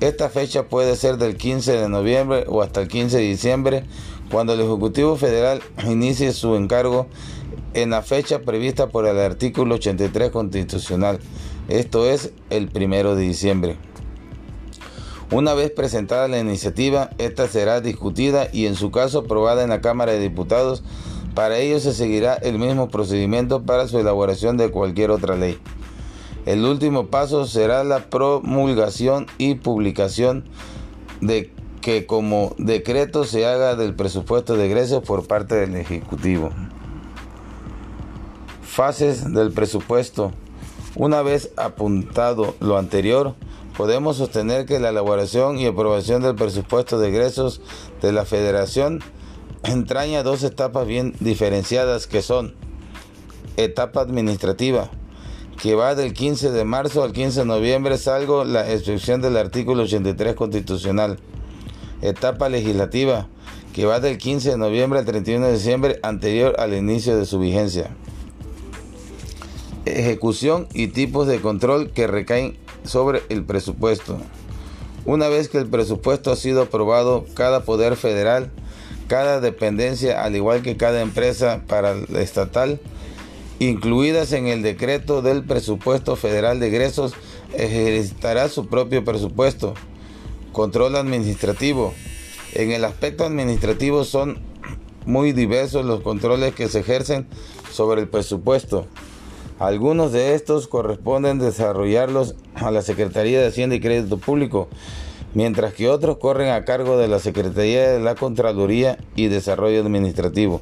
Esta 0.00 0.28
fecha 0.28 0.64
puede 0.64 0.96
ser 0.96 1.18
del 1.18 1.36
15 1.36 1.72
de 1.72 1.88
noviembre 1.88 2.44
o 2.48 2.62
hasta 2.62 2.80
el 2.80 2.88
15 2.88 3.18
de 3.18 3.22
diciembre, 3.22 3.84
cuando 4.30 4.54
el 4.54 4.60
Ejecutivo 4.60 5.16
Federal 5.16 5.62
inicie 5.86 6.32
su 6.32 6.56
encargo 6.56 7.06
en 7.74 7.90
la 7.90 8.02
fecha 8.02 8.40
prevista 8.40 8.88
por 8.88 9.06
el 9.06 9.18
artículo 9.18 9.76
83 9.76 10.30
constitucional, 10.30 11.20
esto 11.68 12.06
es 12.08 12.32
el 12.50 12.70
1 12.74 13.14
de 13.14 13.22
diciembre. 13.22 13.76
Una 15.30 15.54
vez 15.54 15.70
presentada 15.70 16.28
la 16.28 16.38
iniciativa, 16.38 17.10
esta 17.18 17.48
será 17.48 17.80
discutida 17.80 18.48
y 18.52 18.66
en 18.66 18.76
su 18.76 18.90
caso 18.90 19.20
aprobada 19.20 19.62
en 19.62 19.70
la 19.70 19.80
Cámara 19.80 20.12
de 20.12 20.20
Diputados. 20.20 20.82
Para 21.34 21.58
ello 21.58 21.80
se 21.80 21.92
seguirá 21.92 22.34
el 22.34 22.58
mismo 22.58 22.88
procedimiento 22.88 23.62
para 23.62 23.88
su 23.88 23.98
elaboración 23.98 24.56
de 24.56 24.70
cualquier 24.70 25.10
otra 25.10 25.36
ley. 25.36 25.58
El 26.46 26.64
último 26.64 27.06
paso 27.06 27.46
será 27.46 27.84
la 27.84 28.10
promulgación 28.10 29.26
y 29.38 29.54
publicación 29.54 30.44
de 31.20 31.52
que 31.80 32.06
como 32.06 32.54
decreto 32.58 33.24
se 33.24 33.46
haga 33.46 33.76
del 33.76 33.94
presupuesto 33.94 34.56
de 34.56 34.66
egresos 34.66 35.02
por 35.02 35.26
parte 35.26 35.54
del 35.54 35.76
Ejecutivo. 35.76 36.50
Fases 38.62 39.32
del 39.32 39.52
presupuesto. 39.52 40.32
Una 40.96 41.22
vez 41.22 41.50
apuntado 41.56 42.54
lo 42.60 42.78
anterior, 42.78 43.34
podemos 43.76 44.16
sostener 44.16 44.66
que 44.66 44.80
la 44.80 44.90
elaboración 44.90 45.58
y 45.58 45.66
aprobación 45.66 46.22
del 46.22 46.34
presupuesto 46.34 46.98
de 46.98 47.08
egresos 47.08 47.60
de 48.00 48.12
la 48.12 48.24
Federación 48.24 49.00
entraña 49.64 50.22
dos 50.22 50.42
etapas 50.42 50.86
bien 50.86 51.14
diferenciadas 51.20 52.06
que 52.06 52.22
son 52.22 52.54
etapa 53.56 54.00
administrativa, 54.00 54.90
que 55.64 55.74
va 55.74 55.94
del 55.94 56.12
15 56.12 56.50
de 56.50 56.66
marzo 56.66 57.02
al 57.02 57.14
15 57.14 57.40
de 57.40 57.46
noviembre, 57.46 57.96
salvo 57.96 58.44
la 58.44 58.70
excepción 58.70 59.22
del 59.22 59.38
artículo 59.38 59.84
83 59.84 60.34
constitucional. 60.34 61.18
Etapa 62.02 62.50
legislativa, 62.50 63.28
que 63.72 63.86
va 63.86 63.98
del 63.98 64.18
15 64.18 64.50
de 64.50 64.56
noviembre 64.58 64.98
al 64.98 65.06
31 65.06 65.46
de 65.46 65.52
diciembre, 65.54 66.00
anterior 66.02 66.54
al 66.58 66.74
inicio 66.74 67.16
de 67.16 67.24
su 67.24 67.38
vigencia. 67.38 67.96
Ejecución 69.86 70.68
y 70.74 70.88
tipos 70.88 71.26
de 71.26 71.40
control 71.40 71.92
que 71.92 72.08
recaen 72.08 72.58
sobre 72.84 73.22
el 73.30 73.42
presupuesto. 73.42 74.18
Una 75.06 75.28
vez 75.28 75.48
que 75.48 75.56
el 75.56 75.66
presupuesto 75.66 76.30
ha 76.30 76.36
sido 76.36 76.60
aprobado, 76.60 77.24
cada 77.32 77.64
poder 77.64 77.96
federal, 77.96 78.50
cada 79.08 79.40
dependencia, 79.40 80.24
al 80.24 80.36
igual 80.36 80.60
que 80.60 80.76
cada 80.76 81.00
empresa 81.00 81.62
para 81.66 81.94
estatal, 82.18 82.80
incluidas 83.58 84.32
en 84.32 84.46
el 84.46 84.62
decreto 84.62 85.22
del 85.22 85.44
presupuesto 85.44 86.16
federal 86.16 86.60
de 86.60 86.68
egresos, 86.68 87.14
ejercitará 87.54 88.48
su 88.48 88.66
propio 88.66 89.04
presupuesto. 89.04 89.74
Control 90.52 90.96
administrativo. 90.96 91.94
En 92.54 92.70
el 92.70 92.84
aspecto 92.84 93.24
administrativo 93.24 94.04
son 94.04 94.38
muy 95.06 95.32
diversos 95.32 95.84
los 95.84 96.00
controles 96.00 96.54
que 96.54 96.68
se 96.68 96.80
ejercen 96.80 97.26
sobre 97.70 98.02
el 98.02 98.08
presupuesto. 98.08 98.86
Algunos 99.58 100.12
de 100.12 100.34
estos 100.34 100.66
corresponden 100.66 101.38
desarrollarlos 101.38 102.34
a 102.54 102.70
la 102.70 102.82
Secretaría 102.82 103.40
de 103.40 103.48
Hacienda 103.48 103.76
y 103.76 103.80
Crédito 103.80 104.18
Público, 104.18 104.68
mientras 105.32 105.74
que 105.74 105.88
otros 105.88 106.18
corren 106.18 106.50
a 106.50 106.64
cargo 106.64 106.98
de 106.98 107.08
la 107.08 107.20
Secretaría 107.20 107.90
de 107.90 108.00
la 108.00 108.14
Contraloría 108.16 108.98
y 109.14 109.28
Desarrollo 109.28 109.80
Administrativo. 109.80 110.60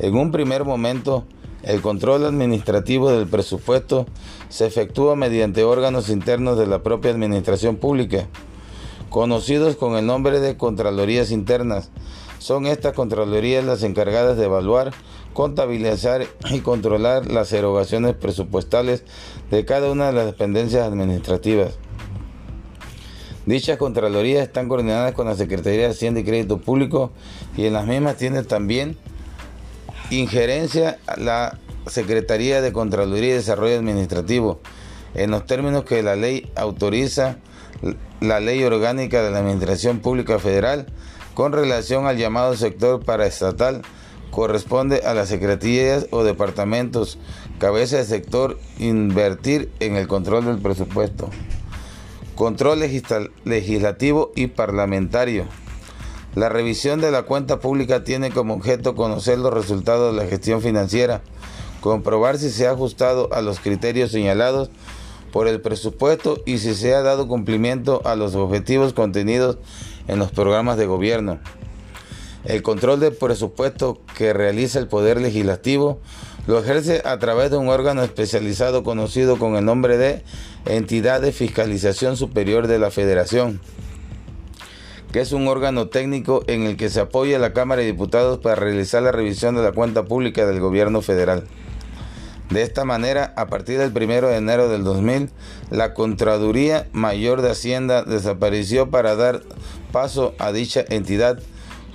En 0.00 0.16
un 0.16 0.32
primer 0.32 0.64
momento, 0.64 1.24
el 1.68 1.82
control 1.82 2.24
administrativo 2.24 3.10
del 3.10 3.28
presupuesto 3.28 4.06
se 4.48 4.66
efectúa 4.66 5.16
mediante 5.16 5.64
órganos 5.64 6.08
internos 6.08 6.56
de 6.56 6.66
la 6.66 6.82
propia 6.82 7.10
Administración 7.10 7.76
Pública, 7.76 8.26
conocidos 9.10 9.76
con 9.76 9.94
el 9.94 10.06
nombre 10.06 10.40
de 10.40 10.56
Contralorías 10.56 11.30
Internas. 11.30 11.90
Son 12.38 12.64
estas 12.66 12.94
Contralorías 12.94 13.66
las 13.66 13.82
encargadas 13.82 14.38
de 14.38 14.46
evaluar, 14.46 14.94
contabilizar 15.34 16.26
y 16.50 16.60
controlar 16.60 17.26
las 17.26 17.52
erogaciones 17.52 18.14
presupuestales 18.14 19.04
de 19.50 19.66
cada 19.66 19.92
una 19.92 20.06
de 20.06 20.14
las 20.14 20.24
dependencias 20.24 20.88
administrativas. 20.88 21.76
Dichas 23.44 23.76
Contralorías 23.76 24.46
están 24.46 24.70
coordinadas 24.70 25.12
con 25.12 25.26
la 25.26 25.36
Secretaría 25.36 25.80
de 25.80 25.90
Hacienda 25.90 26.20
y 26.20 26.24
Crédito 26.24 26.56
Público 26.56 27.10
y 27.58 27.66
en 27.66 27.74
las 27.74 27.86
mismas 27.86 28.16
tiene 28.16 28.42
también 28.42 28.96
injerencia 30.10 30.98
la 31.16 31.58
Secretaría 31.86 32.60
de 32.60 32.72
Contraloría 32.72 33.30
y 33.30 33.34
Desarrollo 33.34 33.76
Administrativo 33.76 34.60
en 35.14 35.30
los 35.30 35.46
términos 35.46 35.84
que 35.84 36.02
la 36.02 36.16
ley 36.16 36.50
autoriza 36.54 37.38
la 38.20 38.40
Ley 38.40 38.62
Orgánica 38.64 39.22
de 39.22 39.30
la 39.30 39.38
Administración 39.38 40.00
Pública 40.00 40.38
Federal 40.38 40.86
con 41.34 41.52
relación 41.52 42.06
al 42.06 42.16
llamado 42.16 42.56
sector 42.56 43.04
paraestatal 43.04 43.82
corresponde 44.30 45.02
a 45.04 45.14
las 45.14 45.28
secretarías 45.28 46.06
o 46.10 46.24
departamentos 46.24 47.18
cabeza 47.58 47.96
de 47.96 48.04
sector 48.04 48.58
invertir 48.78 49.70
en 49.80 49.96
el 49.96 50.08
control 50.08 50.46
del 50.46 50.58
presupuesto. 50.58 51.30
Control 52.34 52.80
legislativo 53.44 54.32
y 54.36 54.48
parlamentario. 54.48 55.46
La 56.34 56.48
revisión 56.48 57.00
de 57.00 57.10
la 57.10 57.22
cuenta 57.22 57.58
pública 57.58 58.04
tiene 58.04 58.30
como 58.30 58.54
objeto 58.54 58.94
conocer 58.94 59.38
los 59.38 59.52
resultados 59.52 60.14
de 60.14 60.22
la 60.22 60.28
gestión 60.28 60.60
financiera, 60.60 61.22
comprobar 61.80 62.38
si 62.38 62.50
se 62.50 62.66
ha 62.66 62.72
ajustado 62.72 63.32
a 63.32 63.40
los 63.40 63.60
criterios 63.60 64.10
señalados 64.10 64.70
por 65.32 65.48
el 65.48 65.60
presupuesto 65.60 66.38
y 66.44 66.58
si 66.58 66.74
se 66.74 66.94
ha 66.94 67.02
dado 67.02 67.28
cumplimiento 67.28 68.02
a 68.04 68.14
los 68.14 68.34
objetivos 68.34 68.92
contenidos 68.92 69.58
en 70.06 70.18
los 70.18 70.30
programas 70.30 70.76
de 70.76 70.86
gobierno. 70.86 71.38
El 72.44 72.62
control 72.62 73.00
del 73.00 73.14
presupuesto 73.14 74.00
que 74.16 74.32
realiza 74.32 74.78
el 74.78 74.86
Poder 74.86 75.20
Legislativo 75.20 75.98
lo 76.46 76.58
ejerce 76.58 77.02
a 77.04 77.18
través 77.18 77.50
de 77.50 77.56
un 77.56 77.68
órgano 77.68 78.02
especializado 78.02 78.82
conocido 78.82 79.38
con 79.38 79.56
el 79.56 79.64
nombre 79.64 79.98
de 79.98 80.22
Entidad 80.66 81.20
de 81.20 81.32
Fiscalización 81.32 82.16
Superior 82.16 82.66
de 82.66 82.78
la 82.78 82.90
Federación 82.90 83.60
que 85.12 85.20
es 85.20 85.32
un 85.32 85.48
órgano 85.48 85.88
técnico 85.88 86.42
en 86.46 86.64
el 86.64 86.76
que 86.76 86.90
se 86.90 87.00
apoya 87.00 87.38
la 87.38 87.52
Cámara 87.52 87.80
de 87.80 87.86
Diputados 87.86 88.38
para 88.38 88.56
realizar 88.56 89.02
la 89.02 89.12
revisión 89.12 89.54
de 89.56 89.62
la 89.62 89.72
cuenta 89.72 90.04
pública 90.04 90.46
del 90.46 90.60
gobierno 90.60 91.00
federal. 91.00 91.46
De 92.50 92.62
esta 92.62 92.84
manera, 92.84 93.34
a 93.36 93.46
partir 93.46 93.78
del 93.78 93.92
1 93.94 94.28
de 94.28 94.36
enero 94.36 94.68
del 94.68 94.82
2000, 94.82 95.30
la 95.70 95.92
Contraduría 95.92 96.88
Mayor 96.92 97.42
de 97.42 97.50
Hacienda 97.50 98.04
desapareció 98.04 98.90
para 98.90 99.16
dar 99.16 99.42
paso 99.92 100.34
a 100.38 100.52
dicha 100.52 100.82
entidad, 100.88 101.40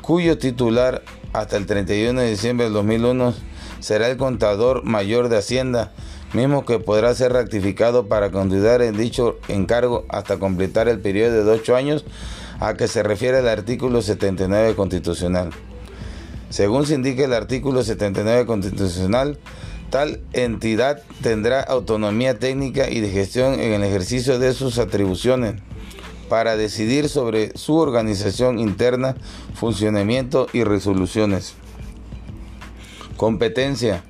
cuyo 0.02 0.38
titular 0.38 1.02
hasta 1.34 1.58
el 1.58 1.66
31 1.66 2.22
de 2.22 2.30
diciembre 2.30 2.66
del 2.66 2.74
2001 2.74 3.34
será 3.80 4.08
el 4.08 4.18
Contador 4.18 4.84
Mayor 4.84 5.30
de 5.30 5.38
Hacienda, 5.38 5.92
mismo 6.34 6.66
que 6.66 6.78
podrá 6.78 7.16
ser 7.16 7.34
rectificado 7.34 8.08
para 8.08 8.32
continuar 8.32 8.84
en 8.84 8.96
dicho 8.96 9.38
encargo 9.48 10.06
hasta 10.10 10.38
completar 10.38 10.88
el 10.88 11.00
periodo 11.00 11.44
de 11.46 11.52
8 11.52 11.76
años 11.76 12.06
a 12.60 12.74
que 12.76 12.88
se 12.88 13.04
refiere 13.04 13.40
el 13.40 13.48
artículo 13.48 14.02
79 14.02 14.76
constitucional. 14.76 15.52
Según 16.50 16.86
se 16.86 16.96
indica 16.96 17.26
el 17.26 17.34
artículo 17.34 17.84
79 17.84 18.46
constitucional, 18.46 19.40
tal 19.90 20.22
entidad 20.34 21.02
tendrá 21.22 21.62
autonomía 21.62 22.38
técnica 22.38 22.90
y 22.90 23.00
de 23.00 23.10
gestión 23.10 23.60
en 23.60 23.74
el 23.74 23.84
ejercicio 23.84 24.40
de 24.40 24.54
sus 24.54 24.78
atribuciones 24.78 25.56
para 26.30 26.56
decidir 26.56 27.10
sobre 27.10 27.56
su 27.58 27.76
organización 27.76 28.60
interna, 28.60 29.16
funcionamiento 29.54 30.48
y 30.54 30.64
resoluciones. 30.64 31.54
Competencia. 33.18 34.04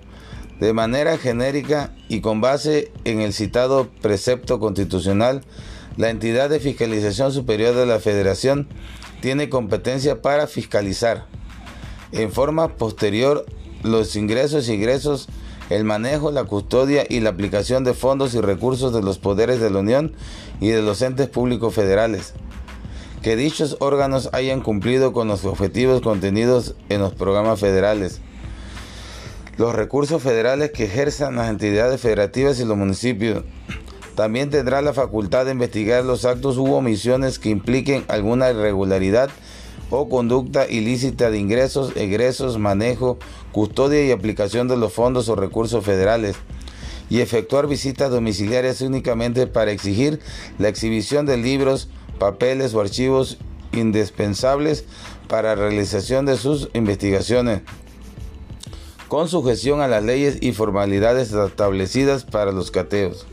De 0.60 0.72
manera 0.72 1.18
genérica 1.18 1.94
y 2.08 2.22
con 2.22 2.40
base 2.40 2.92
en 3.04 3.20
el 3.20 3.34
citado 3.34 3.90
precepto 4.02 4.60
constitucional, 4.60 5.44
la 5.98 6.10
entidad 6.10 6.50
de 6.50 6.60
fiscalización 6.60 7.32
superior 7.32 7.76
de 7.76 7.86
la 7.86 8.00
Federación 8.00 8.68
tiene 9.22 9.50
competencia 9.50 10.22
para 10.22 10.48
fiscalizar 10.48 11.26
en 12.12 12.32
forma 12.32 12.76
posterior 12.78 13.46
los 13.84 14.16
ingresos 14.16 14.70
y 14.70 14.74
egresos, 14.74 15.28
el 15.70 15.84
manejo, 15.84 16.32
la 16.32 16.44
custodia 16.46 17.06
y 17.10 17.20
la 17.20 17.32
aplicación 17.32 17.84
de 17.84 17.94
fondos 17.94 18.34
y 18.34 18.42
recursos 18.42 18.94
de 18.94 19.02
los 19.02 19.18
poderes 19.18 19.60
de 19.60 19.70
la 19.70 19.80
Unión 19.80 20.14
y 20.62 20.70
de 20.70 20.82
los 20.82 21.02
entes 21.02 21.28
públicos 21.28 21.74
federales. 21.74 22.34
Que 23.22 23.36
dichos 23.36 23.78
órganos 23.80 24.30
hayan 24.34 24.62
cumplido 24.62 25.14
con 25.14 25.28
los 25.28 25.46
objetivos 25.46 26.02
contenidos 26.02 26.76
en 26.90 27.02
los 27.02 27.14
programas 27.14 27.60
federales. 27.60 28.20
Los 29.58 29.74
recursos 29.74 30.22
federales 30.22 30.72
que 30.72 30.86
ejerzan 30.86 31.36
las 31.36 31.50
entidades 31.50 32.02
federativas 32.02 32.60
y 32.60 32.66
los 32.66 32.78
municipios 32.78 33.44
también 34.16 34.50
tendrá 34.50 34.82
la 34.82 34.94
facultad 34.94 35.46
de 35.46 35.52
investigar 35.52 36.04
los 36.06 36.26
actos 36.26 36.58
u 36.58 36.74
omisiones 36.74 37.40
que 37.40 37.50
impliquen 37.50 38.06
alguna 38.08 38.52
irregularidad 38.52 39.30
o 39.90 40.10
conducta 40.10 40.68
ilícita 40.68 41.32
de 41.32 41.40
ingresos, 41.40 41.96
egresos, 41.96 42.58
manejo, 42.60 43.18
custodia 43.52 44.06
y 44.06 44.12
aplicación 44.12 44.68
de 44.68 44.78
los 44.78 44.94
fondos 44.94 45.30
o 45.30 45.36
recursos 45.36 45.84
federales 45.84 46.36
y 47.10 47.22
efectuar 47.22 47.68
visitas 47.68 48.12
domiciliarias 48.12 48.82
únicamente 48.82 49.48
para 49.48 49.72
exigir 49.72 50.20
la 50.58 50.68
exhibición 50.68 51.26
de 51.26 51.38
libros, 51.38 51.90
papeles 52.20 52.74
o 52.74 52.82
archivos 52.82 53.38
indispensables 53.72 54.86
para 55.28 55.56
realización 55.56 56.26
de 56.26 56.38
sus 56.38 56.70
investigaciones, 56.74 57.62
con 59.08 59.28
sujeción 59.28 59.82
a 59.82 59.88
las 59.88 60.04
leyes 60.04 60.38
y 60.42 60.54
formalidades 60.54 61.32
establecidas 61.32 62.24
para 62.24 62.52
los 62.52 62.72
cateos. 62.72 63.28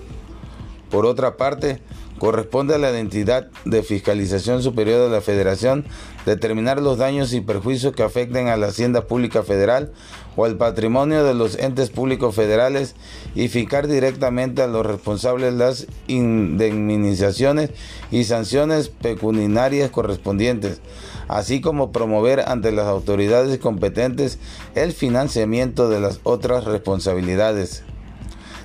Por 0.90 1.06
otra 1.06 1.36
parte, 1.36 1.80
corresponde 2.18 2.74
a 2.74 2.78
la 2.78 2.96
entidad 2.98 3.48
de 3.64 3.82
fiscalización 3.82 4.62
superior 4.62 5.02
de 5.02 5.08
la 5.08 5.22
Federación 5.22 5.86
determinar 6.26 6.82
los 6.82 6.98
daños 6.98 7.32
y 7.32 7.40
perjuicios 7.40 7.94
que 7.94 8.02
afecten 8.02 8.48
a 8.48 8.58
la 8.58 8.66
hacienda 8.66 9.06
pública 9.06 9.42
federal 9.42 9.92
o 10.36 10.44
al 10.44 10.56
patrimonio 10.56 11.24
de 11.24 11.32
los 11.32 11.58
entes 11.58 11.88
públicos 11.88 12.34
federales 12.34 12.94
y 13.34 13.48
fijar 13.48 13.88
directamente 13.88 14.62
a 14.62 14.66
los 14.66 14.84
responsables 14.84 15.54
las 15.54 15.86
indemnizaciones 16.08 17.70
y 18.10 18.24
sanciones 18.24 18.88
pecuniarias 18.88 19.90
correspondientes, 19.90 20.80
así 21.26 21.60
como 21.62 21.90
promover 21.90 22.40
ante 22.40 22.70
las 22.70 22.86
autoridades 22.86 23.58
competentes 23.58 24.38
el 24.74 24.92
financiamiento 24.92 25.88
de 25.88 26.00
las 26.00 26.20
otras 26.24 26.64
responsabilidades. 26.64 27.82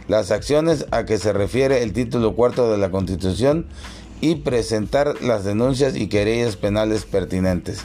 Las 0.08 0.32
acciones 0.32 0.86
a 0.92 1.06
que 1.06 1.18
se 1.18 1.34
refiere 1.34 1.84
el 1.84 1.94
título 1.94 2.36
cuarto 2.36 2.72
de 2.72 2.78
la 2.78 2.92
Constitución 2.92 3.66
y 4.22 4.36
presentar 4.36 5.22
las 5.22 5.44
denuncias 5.44 5.96
y 5.96 6.08
querellas 6.08 6.56
penales 6.56 7.06
pertinentes. 7.06 7.82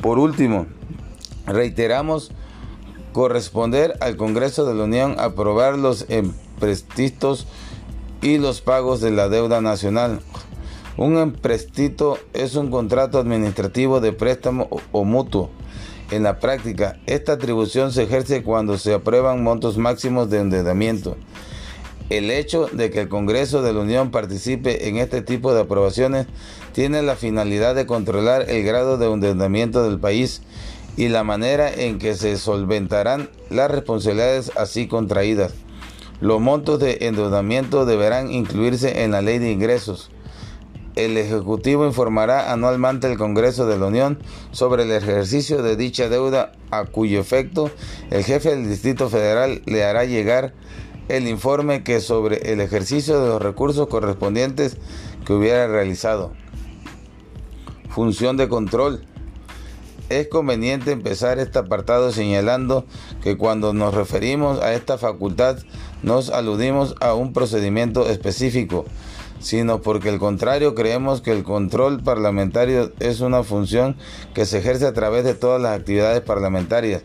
Por 0.00 0.18
último, 0.18 0.66
reiteramos 1.46 2.30
corresponder 3.12 3.96
al 4.00 4.16
Congreso 4.16 4.64
de 4.64 4.74
la 4.74 4.84
Unión 4.84 5.16
aprobar 5.18 5.78
los 5.78 6.06
emprestistos 6.08 7.46
y 8.22 8.38
los 8.38 8.60
pagos 8.60 9.00
de 9.00 9.10
la 9.10 9.28
deuda 9.28 9.60
nacional. 9.60 10.20
Un 10.96 11.16
emprestito 11.16 12.18
es 12.32 12.56
un 12.56 12.70
contrato 12.70 13.18
administrativo 13.18 14.00
de 14.00 14.12
préstamo 14.12 14.68
o 14.90 15.04
mutuo. 15.04 15.50
En 16.10 16.22
la 16.22 16.38
práctica, 16.38 16.98
esta 17.06 17.32
atribución 17.32 17.92
se 17.92 18.04
ejerce 18.04 18.42
cuando 18.42 18.78
se 18.78 18.94
aprueban 18.94 19.42
montos 19.42 19.76
máximos 19.76 20.30
de 20.30 20.40
endeudamiento. 20.40 21.16
El 22.08 22.30
hecho 22.30 22.66
de 22.72 22.90
que 22.90 23.02
el 23.02 23.08
Congreso 23.10 23.60
de 23.60 23.74
la 23.74 23.80
Unión 23.80 24.10
participe 24.10 24.88
en 24.88 24.96
este 24.96 25.20
tipo 25.20 25.52
de 25.52 25.60
aprobaciones 25.60 26.26
tiene 26.72 27.02
la 27.02 27.16
finalidad 27.16 27.74
de 27.74 27.84
controlar 27.84 28.48
el 28.48 28.64
grado 28.64 28.96
de 28.96 29.12
endeudamiento 29.12 29.82
del 29.82 30.00
país 30.00 30.40
y 30.96 31.08
la 31.08 31.24
manera 31.24 31.70
en 31.70 31.98
que 31.98 32.14
se 32.14 32.38
solventarán 32.38 33.28
las 33.50 33.70
responsabilidades 33.70 34.50
así 34.56 34.88
contraídas. 34.88 35.52
Los 36.20 36.40
montos 36.40 36.80
de 36.80 36.98
endeudamiento 37.02 37.84
deberán 37.84 38.32
incluirse 38.32 39.04
en 39.04 39.10
la 39.10 39.20
ley 39.20 39.38
de 39.38 39.52
ingresos. 39.52 40.10
El 40.98 41.16
Ejecutivo 41.16 41.86
informará 41.86 42.52
anualmente 42.52 43.06
al 43.06 43.16
Congreso 43.16 43.68
de 43.68 43.78
la 43.78 43.86
Unión 43.86 44.18
sobre 44.50 44.82
el 44.82 44.90
ejercicio 44.90 45.62
de 45.62 45.76
dicha 45.76 46.08
deuda 46.08 46.50
a 46.72 46.86
cuyo 46.86 47.20
efecto 47.20 47.70
el 48.10 48.24
jefe 48.24 48.50
del 48.50 48.68
Distrito 48.68 49.08
Federal 49.08 49.62
le 49.64 49.84
hará 49.84 50.06
llegar 50.06 50.54
el 51.08 51.28
informe 51.28 51.84
que 51.84 52.00
sobre 52.00 52.52
el 52.52 52.60
ejercicio 52.60 53.20
de 53.20 53.28
los 53.28 53.40
recursos 53.40 53.86
correspondientes 53.86 54.76
que 55.24 55.34
hubiera 55.34 55.68
realizado. 55.68 56.32
Función 57.90 58.36
de 58.36 58.48
control. 58.48 59.06
Es 60.08 60.26
conveniente 60.26 60.90
empezar 60.90 61.38
este 61.38 61.60
apartado 61.60 62.10
señalando 62.10 62.86
que 63.22 63.36
cuando 63.36 63.72
nos 63.72 63.94
referimos 63.94 64.60
a 64.60 64.72
esta 64.72 64.98
facultad 64.98 65.58
nos 66.02 66.30
aludimos 66.30 66.96
a 67.00 67.14
un 67.14 67.32
procedimiento 67.32 68.08
específico, 68.08 68.84
sino 69.40 69.80
porque 69.80 70.08
al 70.08 70.18
contrario 70.18 70.74
creemos 70.74 71.20
que 71.20 71.32
el 71.32 71.44
control 71.44 72.02
parlamentario 72.02 72.92
es 73.00 73.20
una 73.20 73.42
función 73.42 73.96
que 74.34 74.46
se 74.46 74.58
ejerce 74.58 74.86
a 74.86 74.92
través 74.92 75.24
de 75.24 75.34
todas 75.34 75.60
las 75.60 75.78
actividades 75.78 76.20
parlamentarias. 76.20 77.02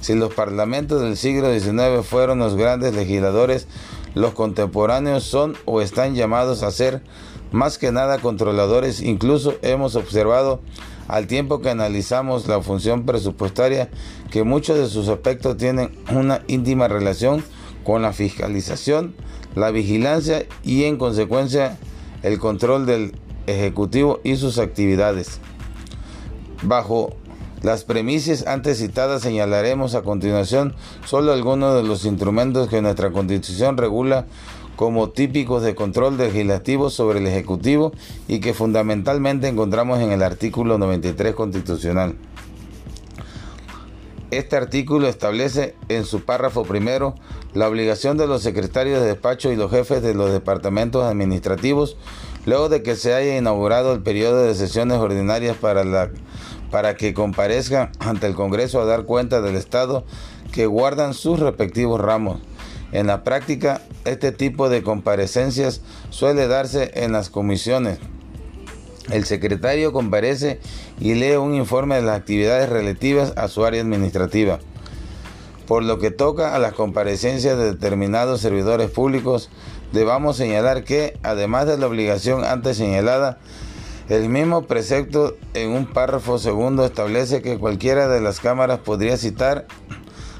Si 0.00 0.14
los 0.14 0.32
parlamentos 0.32 1.02
del 1.02 1.16
siglo 1.16 1.52
XIX 1.52 2.06
fueron 2.06 2.38
los 2.38 2.56
grandes 2.56 2.94
legisladores, 2.94 3.66
los 4.14 4.32
contemporáneos 4.32 5.24
son 5.24 5.56
o 5.64 5.80
están 5.80 6.14
llamados 6.14 6.62
a 6.62 6.70
ser 6.70 7.02
más 7.50 7.78
que 7.78 7.92
nada 7.92 8.18
controladores. 8.18 9.00
Incluso 9.00 9.54
hemos 9.62 9.96
observado 9.96 10.60
al 11.08 11.26
tiempo 11.26 11.60
que 11.60 11.70
analizamos 11.70 12.46
la 12.46 12.60
función 12.60 13.04
presupuestaria 13.04 13.88
que 14.30 14.44
muchos 14.44 14.78
de 14.78 14.86
sus 14.86 15.08
aspectos 15.08 15.56
tienen 15.56 15.90
una 16.12 16.42
íntima 16.46 16.86
relación 16.86 17.42
con 17.84 18.02
la 18.02 18.12
fiscalización, 18.12 19.14
la 19.54 19.70
vigilancia 19.70 20.46
y 20.62 20.84
en 20.84 20.96
consecuencia 20.96 21.78
el 22.22 22.38
control 22.38 22.86
del 22.86 23.12
Ejecutivo 23.46 24.20
y 24.24 24.36
sus 24.36 24.58
actividades. 24.58 25.40
Bajo 26.62 27.16
las 27.62 27.84
premisas 27.84 28.46
antes 28.46 28.78
citadas 28.78 29.22
señalaremos 29.22 29.94
a 29.94 30.02
continuación 30.02 30.74
solo 31.04 31.32
algunos 31.32 31.74
de 31.74 31.82
los 31.82 32.04
instrumentos 32.04 32.68
que 32.68 32.82
nuestra 32.82 33.10
Constitución 33.10 33.76
regula 33.76 34.26
como 34.76 35.10
típicos 35.10 35.64
de 35.64 35.74
control 35.74 36.18
legislativo 36.18 36.88
sobre 36.88 37.18
el 37.18 37.26
Ejecutivo 37.26 37.92
y 38.28 38.38
que 38.38 38.54
fundamentalmente 38.54 39.48
encontramos 39.48 39.98
en 39.98 40.12
el 40.12 40.22
artículo 40.22 40.78
93 40.78 41.34
constitucional. 41.34 42.14
Este 44.30 44.56
artículo 44.56 45.08
establece 45.08 45.74
en 45.88 46.04
su 46.04 46.22
párrafo 46.24 46.64
primero 46.64 47.14
la 47.54 47.66
obligación 47.66 48.18
de 48.18 48.26
los 48.26 48.42
secretarios 48.42 49.00
de 49.00 49.06
despacho 49.06 49.50
y 49.50 49.56
los 49.56 49.70
jefes 49.70 50.02
de 50.02 50.14
los 50.14 50.30
departamentos 50.30 51.02
administrativos, 51.04 51.96
luego 52.44 52.68
de 52.68 52.82
que 52.82 52.94
se 52.94 53.14
haya 53.14 53.38
inaugurado 53.38 53.94
el 53.94 54.02
periodo 54.02 54.42
de 54.44 54.54
sesiones 54.54 54.98
ordinarias 54.98 55.56
para, 55.56 55.82
la, 55.82 56.10
para 56.70 56.94
que 56.94 57.14
comparezcan 57.14 57.90
ante 58.00 58.26
el 58.26 58.34
Congreso 58.34 58.82
a 58.82 58.84
dar 58.84 59.04
cuenta 59.04 59.40
del 59.40 59.56
Estado 59.56 60.04
que 60.52 60.66
guardan 60.66 61.14
sus 61.14 61.40
respectivos 61.40 61.98
ramos. 61.98 62.38
En 62.92 63.06
la 63.06 63.24
práctica, 63.24 63.80
este 64.04 64.30
tipo 64.30 64.68
de 64.68 64.82
comparecencias 64.82 65.80
suele 66.10 66.48
darse 66.48 66.90
en 66.94 67.12
las 67.12 67.30
comisiones 67.30 67.98
el 69.10 69.24
secretario 69.24 69.92
comparece 69.92 70.60
y 71.00 71.14
lee 71.14 71.36
un 71.36 71.54
informe 71.54 71.96
de 71.96 72.02
las 72.02 72.18
actividades 72.18 72.68
relativas 72.68 73.32
a 73.36 73.48
su 73.48 73.64
área 73.64 73.82
administrativa. 73.82 74.58
Por 75.66 75.82
lo 75.82 75.98
que 75.98 76.10
toca 76.10 76.54
a 76.54 76.58
las 76.58 76.72
comparecencias 76.72 77.58
de 77.58 77.72
determinados 77.72 78.40
servidores 78.40 78.90
públicos, 78.90 79.50
debamos 79.92 80.36
señalar 80.36 80.84
que, 80.84 81.18
además 81.22 81.66
de 81.66 81.78
la 81.78 81.86
obligación 81.86 82.44
antes 82.44 82.76
señalada, 82.76 83.38
el 84.08 84.30
mismo 84.30 84.62
precepto 84.62 85.36
en 85.52 85.70
un 85.70 85.86
párrafo 85.86 86.38
segundo 86.38 86.86
establece 86.86 87.42
que 87.42 87.58
cualquiera 87.58 88.08
de 88.08 88.22
las 88.22 88.40
cámaras 88.40 88.78
podría 88.78 89.18
citar, 89.18 89.66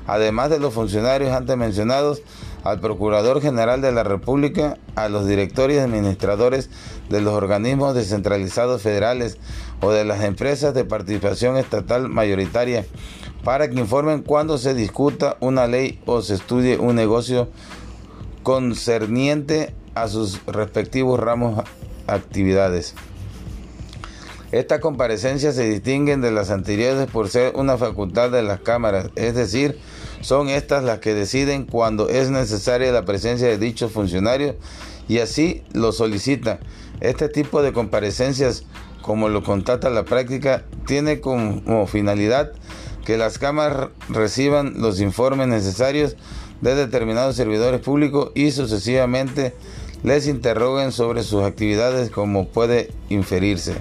además 0.07 0.48
de 0.48 0.59
los 0.59 0.72
funcionarios 0.72 1.33
antes 1.33 1.54
mencionados, 1.59 2.22
al 2.64 2.80
Procurador 2.80 3.40
General 3.40 3.80
de 3.80 3.92
la 3.92 4.04
República, 4.04 4.76
a 4.94 5.08
los 5.08 5.26
directores 5.26 5.76
y 5.76 5.80
administradores 5.80 6.70
de 7.08 7.20
los 7.20 7.34
organismos 7.34 7.94
descentralizados 7.94 8.82
federales 8.82 9.38
o 9.80 9.90
de 9.90 10.04
las 10.04 10.22
empresas 10.22 10.74
de 10.74 10.84
participación 10.84 11.56
estatal 11.56 12.08
mayoritaria 12.08 12.84
para 13.44 13.70
que 13.70 13.78
informen 13.78 14.22
cuando 14.22 14.58
se 14.58 14.74
discuta 14.74 15.36
una 15.40 15.66
ley 15.66 16.00
o 16.06 16.22
se 16.22 16.34
estudie 16.34 16.78
un 16.78 16.96
negocio 16.96 17.48
concerniente 18.42 19.74
a 19.94 20.08
sus 20.08 20.44
respectivos 20.46 21.20
ramos 21.20 21.64
actividades. 22.06 22.94
Estas 24.50 24.80
comparecencias 24.80 25.56
se 25.56 25.68
distinguen 25.68 26.22
de 26.22 26.30
las 26.30 26.50
anteriores 26.50 27.11
por 27.11 27.28
ser 27.28 27.54
una 27.56 27.76
facultad 27.76 28.30
de 28.30 28.42
las 28.42 28.61
cámaras, 28.61 29.11
es 29.14 29.34
decir, 29.34 29.78
son 30.22 30.48
estas 30.48 30.82
las 30.84 31.00
que 31.00 31.12
deciden 31.12 31.66
cuando 31.66 32.08
es 32.08 32.30
necesaria 32.30 32.90
la 32.90 33.04
presencia 33.04 33.46
de 33.46 33.58
dichos 33.58 33.92
funcionarios 33.92 34.56
y 35.06 35.18
así 35.18 35.64
lo 35.74 35.92
solicitan. 35.92 36.61
Este 37.00 37.28
tipo 37.28 37.61
de 37.62 37.74
comparecencias, 37.74 38.64
como 39.02 39.28
lo 39.28 39.42
contata 39.42 39.90
la 39.90 40.06
práctica, 40.06 40.64
tiene 40.87 41.20
como 41.20 41.87
finalidad 41.87 42.52
que 43.04 43.18
las 43.18 43.38
cámaras 43.38 43.90
reciban 44.08 44.80
los 44.80 45.00
informes 45.00 45.48
necesarios 45.48 46.16
de 46.62 46.74
determinados 46.74 47.37
servidores 47.37 47.80
públicos 47.80 48.32
y 48.34 48.50
sucesivamente 48.50 49.54
les 50.02 50.26
interroguen 50.26 50.90
sobre 50.90 51.22
sus 51.22 51.42
actividades 51.42 52.11
como 52.11 52.48
puede 52.48 52.90
inferirse. 53.11 53.74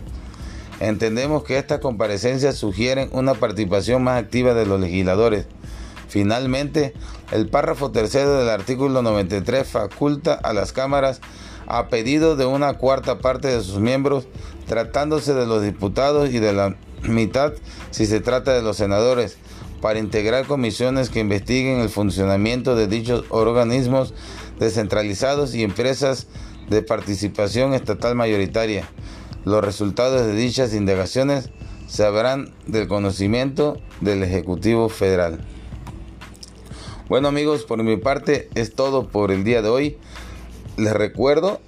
Entendemos 0.79 1.43
que 1.43 1.57
estas 1.57 1.79
comparecencias 1.79 2.55
sugieren 2.55 3.09
una 3.11 3.33
participación 3.33 4.03
más 4.03 4.21
activa 4.21 4.53
de 4.53 4.65
los 4.65 4.79
legisladores 4.79 5.47
Finalmente, 6.07 6.93
el 7.31 7.49
párrafo 7.49 7.91
tercero 7.91 8.39
del 8.39 8.49
artículo 8.49 9.01
93 9.01 9.67
faculta 9.67 10.33
a 10.33 10.53
las 10.53 10.71
cámaras 10.71 11.21
a 11.67 11.87
pedido 11.87 12.35
de 12.37 12.45
una 12.45 12.73
cuarta 12.75 13.19
parte 13.19 13.49
de 13.49 13.61
sus 13.61 13.79
miembros, 13.79 14.27
tratándose 14.67 15.33
de 15.33 15.45
los 15.45 15.61
diputados 15.61 16.29
y 16.29 16.39
de 16.39 16.53
la 16.53 16.75
mitad 17.03 17.53
si 17.91 18.05
se 18.05 18.21
trata 18.21 18.53
de 18.53 18.61
los 18.61 18.77
senadores, 18.77 19.37
para 19.81 19.99
integrar 19.99 20.45
comisiones 20.45 21.09
que 21.09 21.19
investiguen 21.19 21.81
el 21.81 21.89
funcionamiento 21.89 22.75
de 22.75 22.87
dichos 22.87 23.25
organismos 23.29 24.13
descentralizados 24.59 25.53
y 25.53 25.63
empresas 25.63 26.27
de 26.69 26.81
participación 26.81 27.73
estatal 27.73 28.15
mayoritaria. 28.15 28.89
Los 29.47 29.63
resultados 29.63 30.25
de 30.25 30.35
dichas 30.35 30.73
indagaciones 30.73 31.51
se 31.87 32.03
habrán 32.03 32.51
del 32.65 32.89
conocimiento 32.89 33.77
del 34.01 34.21
Ejecutivo 34.21 34.89
Federal. 34.89 35.39
Bueno 37.07 37.29
amigos, 37.29 37.63
por 37.63 37.81
mi 37.81 37.95
parte 37.95 38.49
es 38.55 38.75
todo 38.75 39.07
por 39.07 39.31
el 39.31 39.45
día 39.45 39.61
de 39.61 39.69
hoy. 39.69 39.97
Les 40.75 40.91
recuerdo 40.91 41.61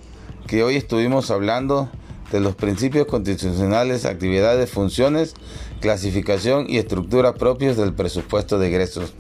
que 0.46 0.62
hoy 0.62 0.76
estuvimos 0.76 1.32
hablando 1.32 1.90
de 2.34 2.42
los 2.42 2.54
principios 2.54 3.08
constitucionales, 3.08 4.04
actividades, 4.04 4.70
funciones, 4.70 5.34
clasificación 5.80 6.66
y 6.68 6.80
estructura 6.80 7.36
propios 7.36 7.78
del 7.78 7.94
presupuesto 7.94 8.60
de 8.60 8.68
egresos. 8.68 9.14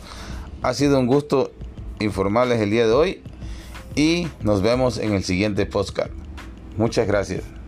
Ha 0.63 0.74
sido 0.74 1.00
un 1.00 1.08
gusto 1.08 1.54
informarles 2.02 2.60
el 2.60 2.72
día 2.72 2.86
de 2.86 2.91
hoy 2.91 3.24
y 3.95 4.28
nos 4.41 4.62
vemos 4.62 4.98
en 4.98 5.13
el 5.13 5.24
siguiente 5.24 5.65
podcast. 5.65 6.12
Muchas 6.76 7.08
gracias. 7.08 7.59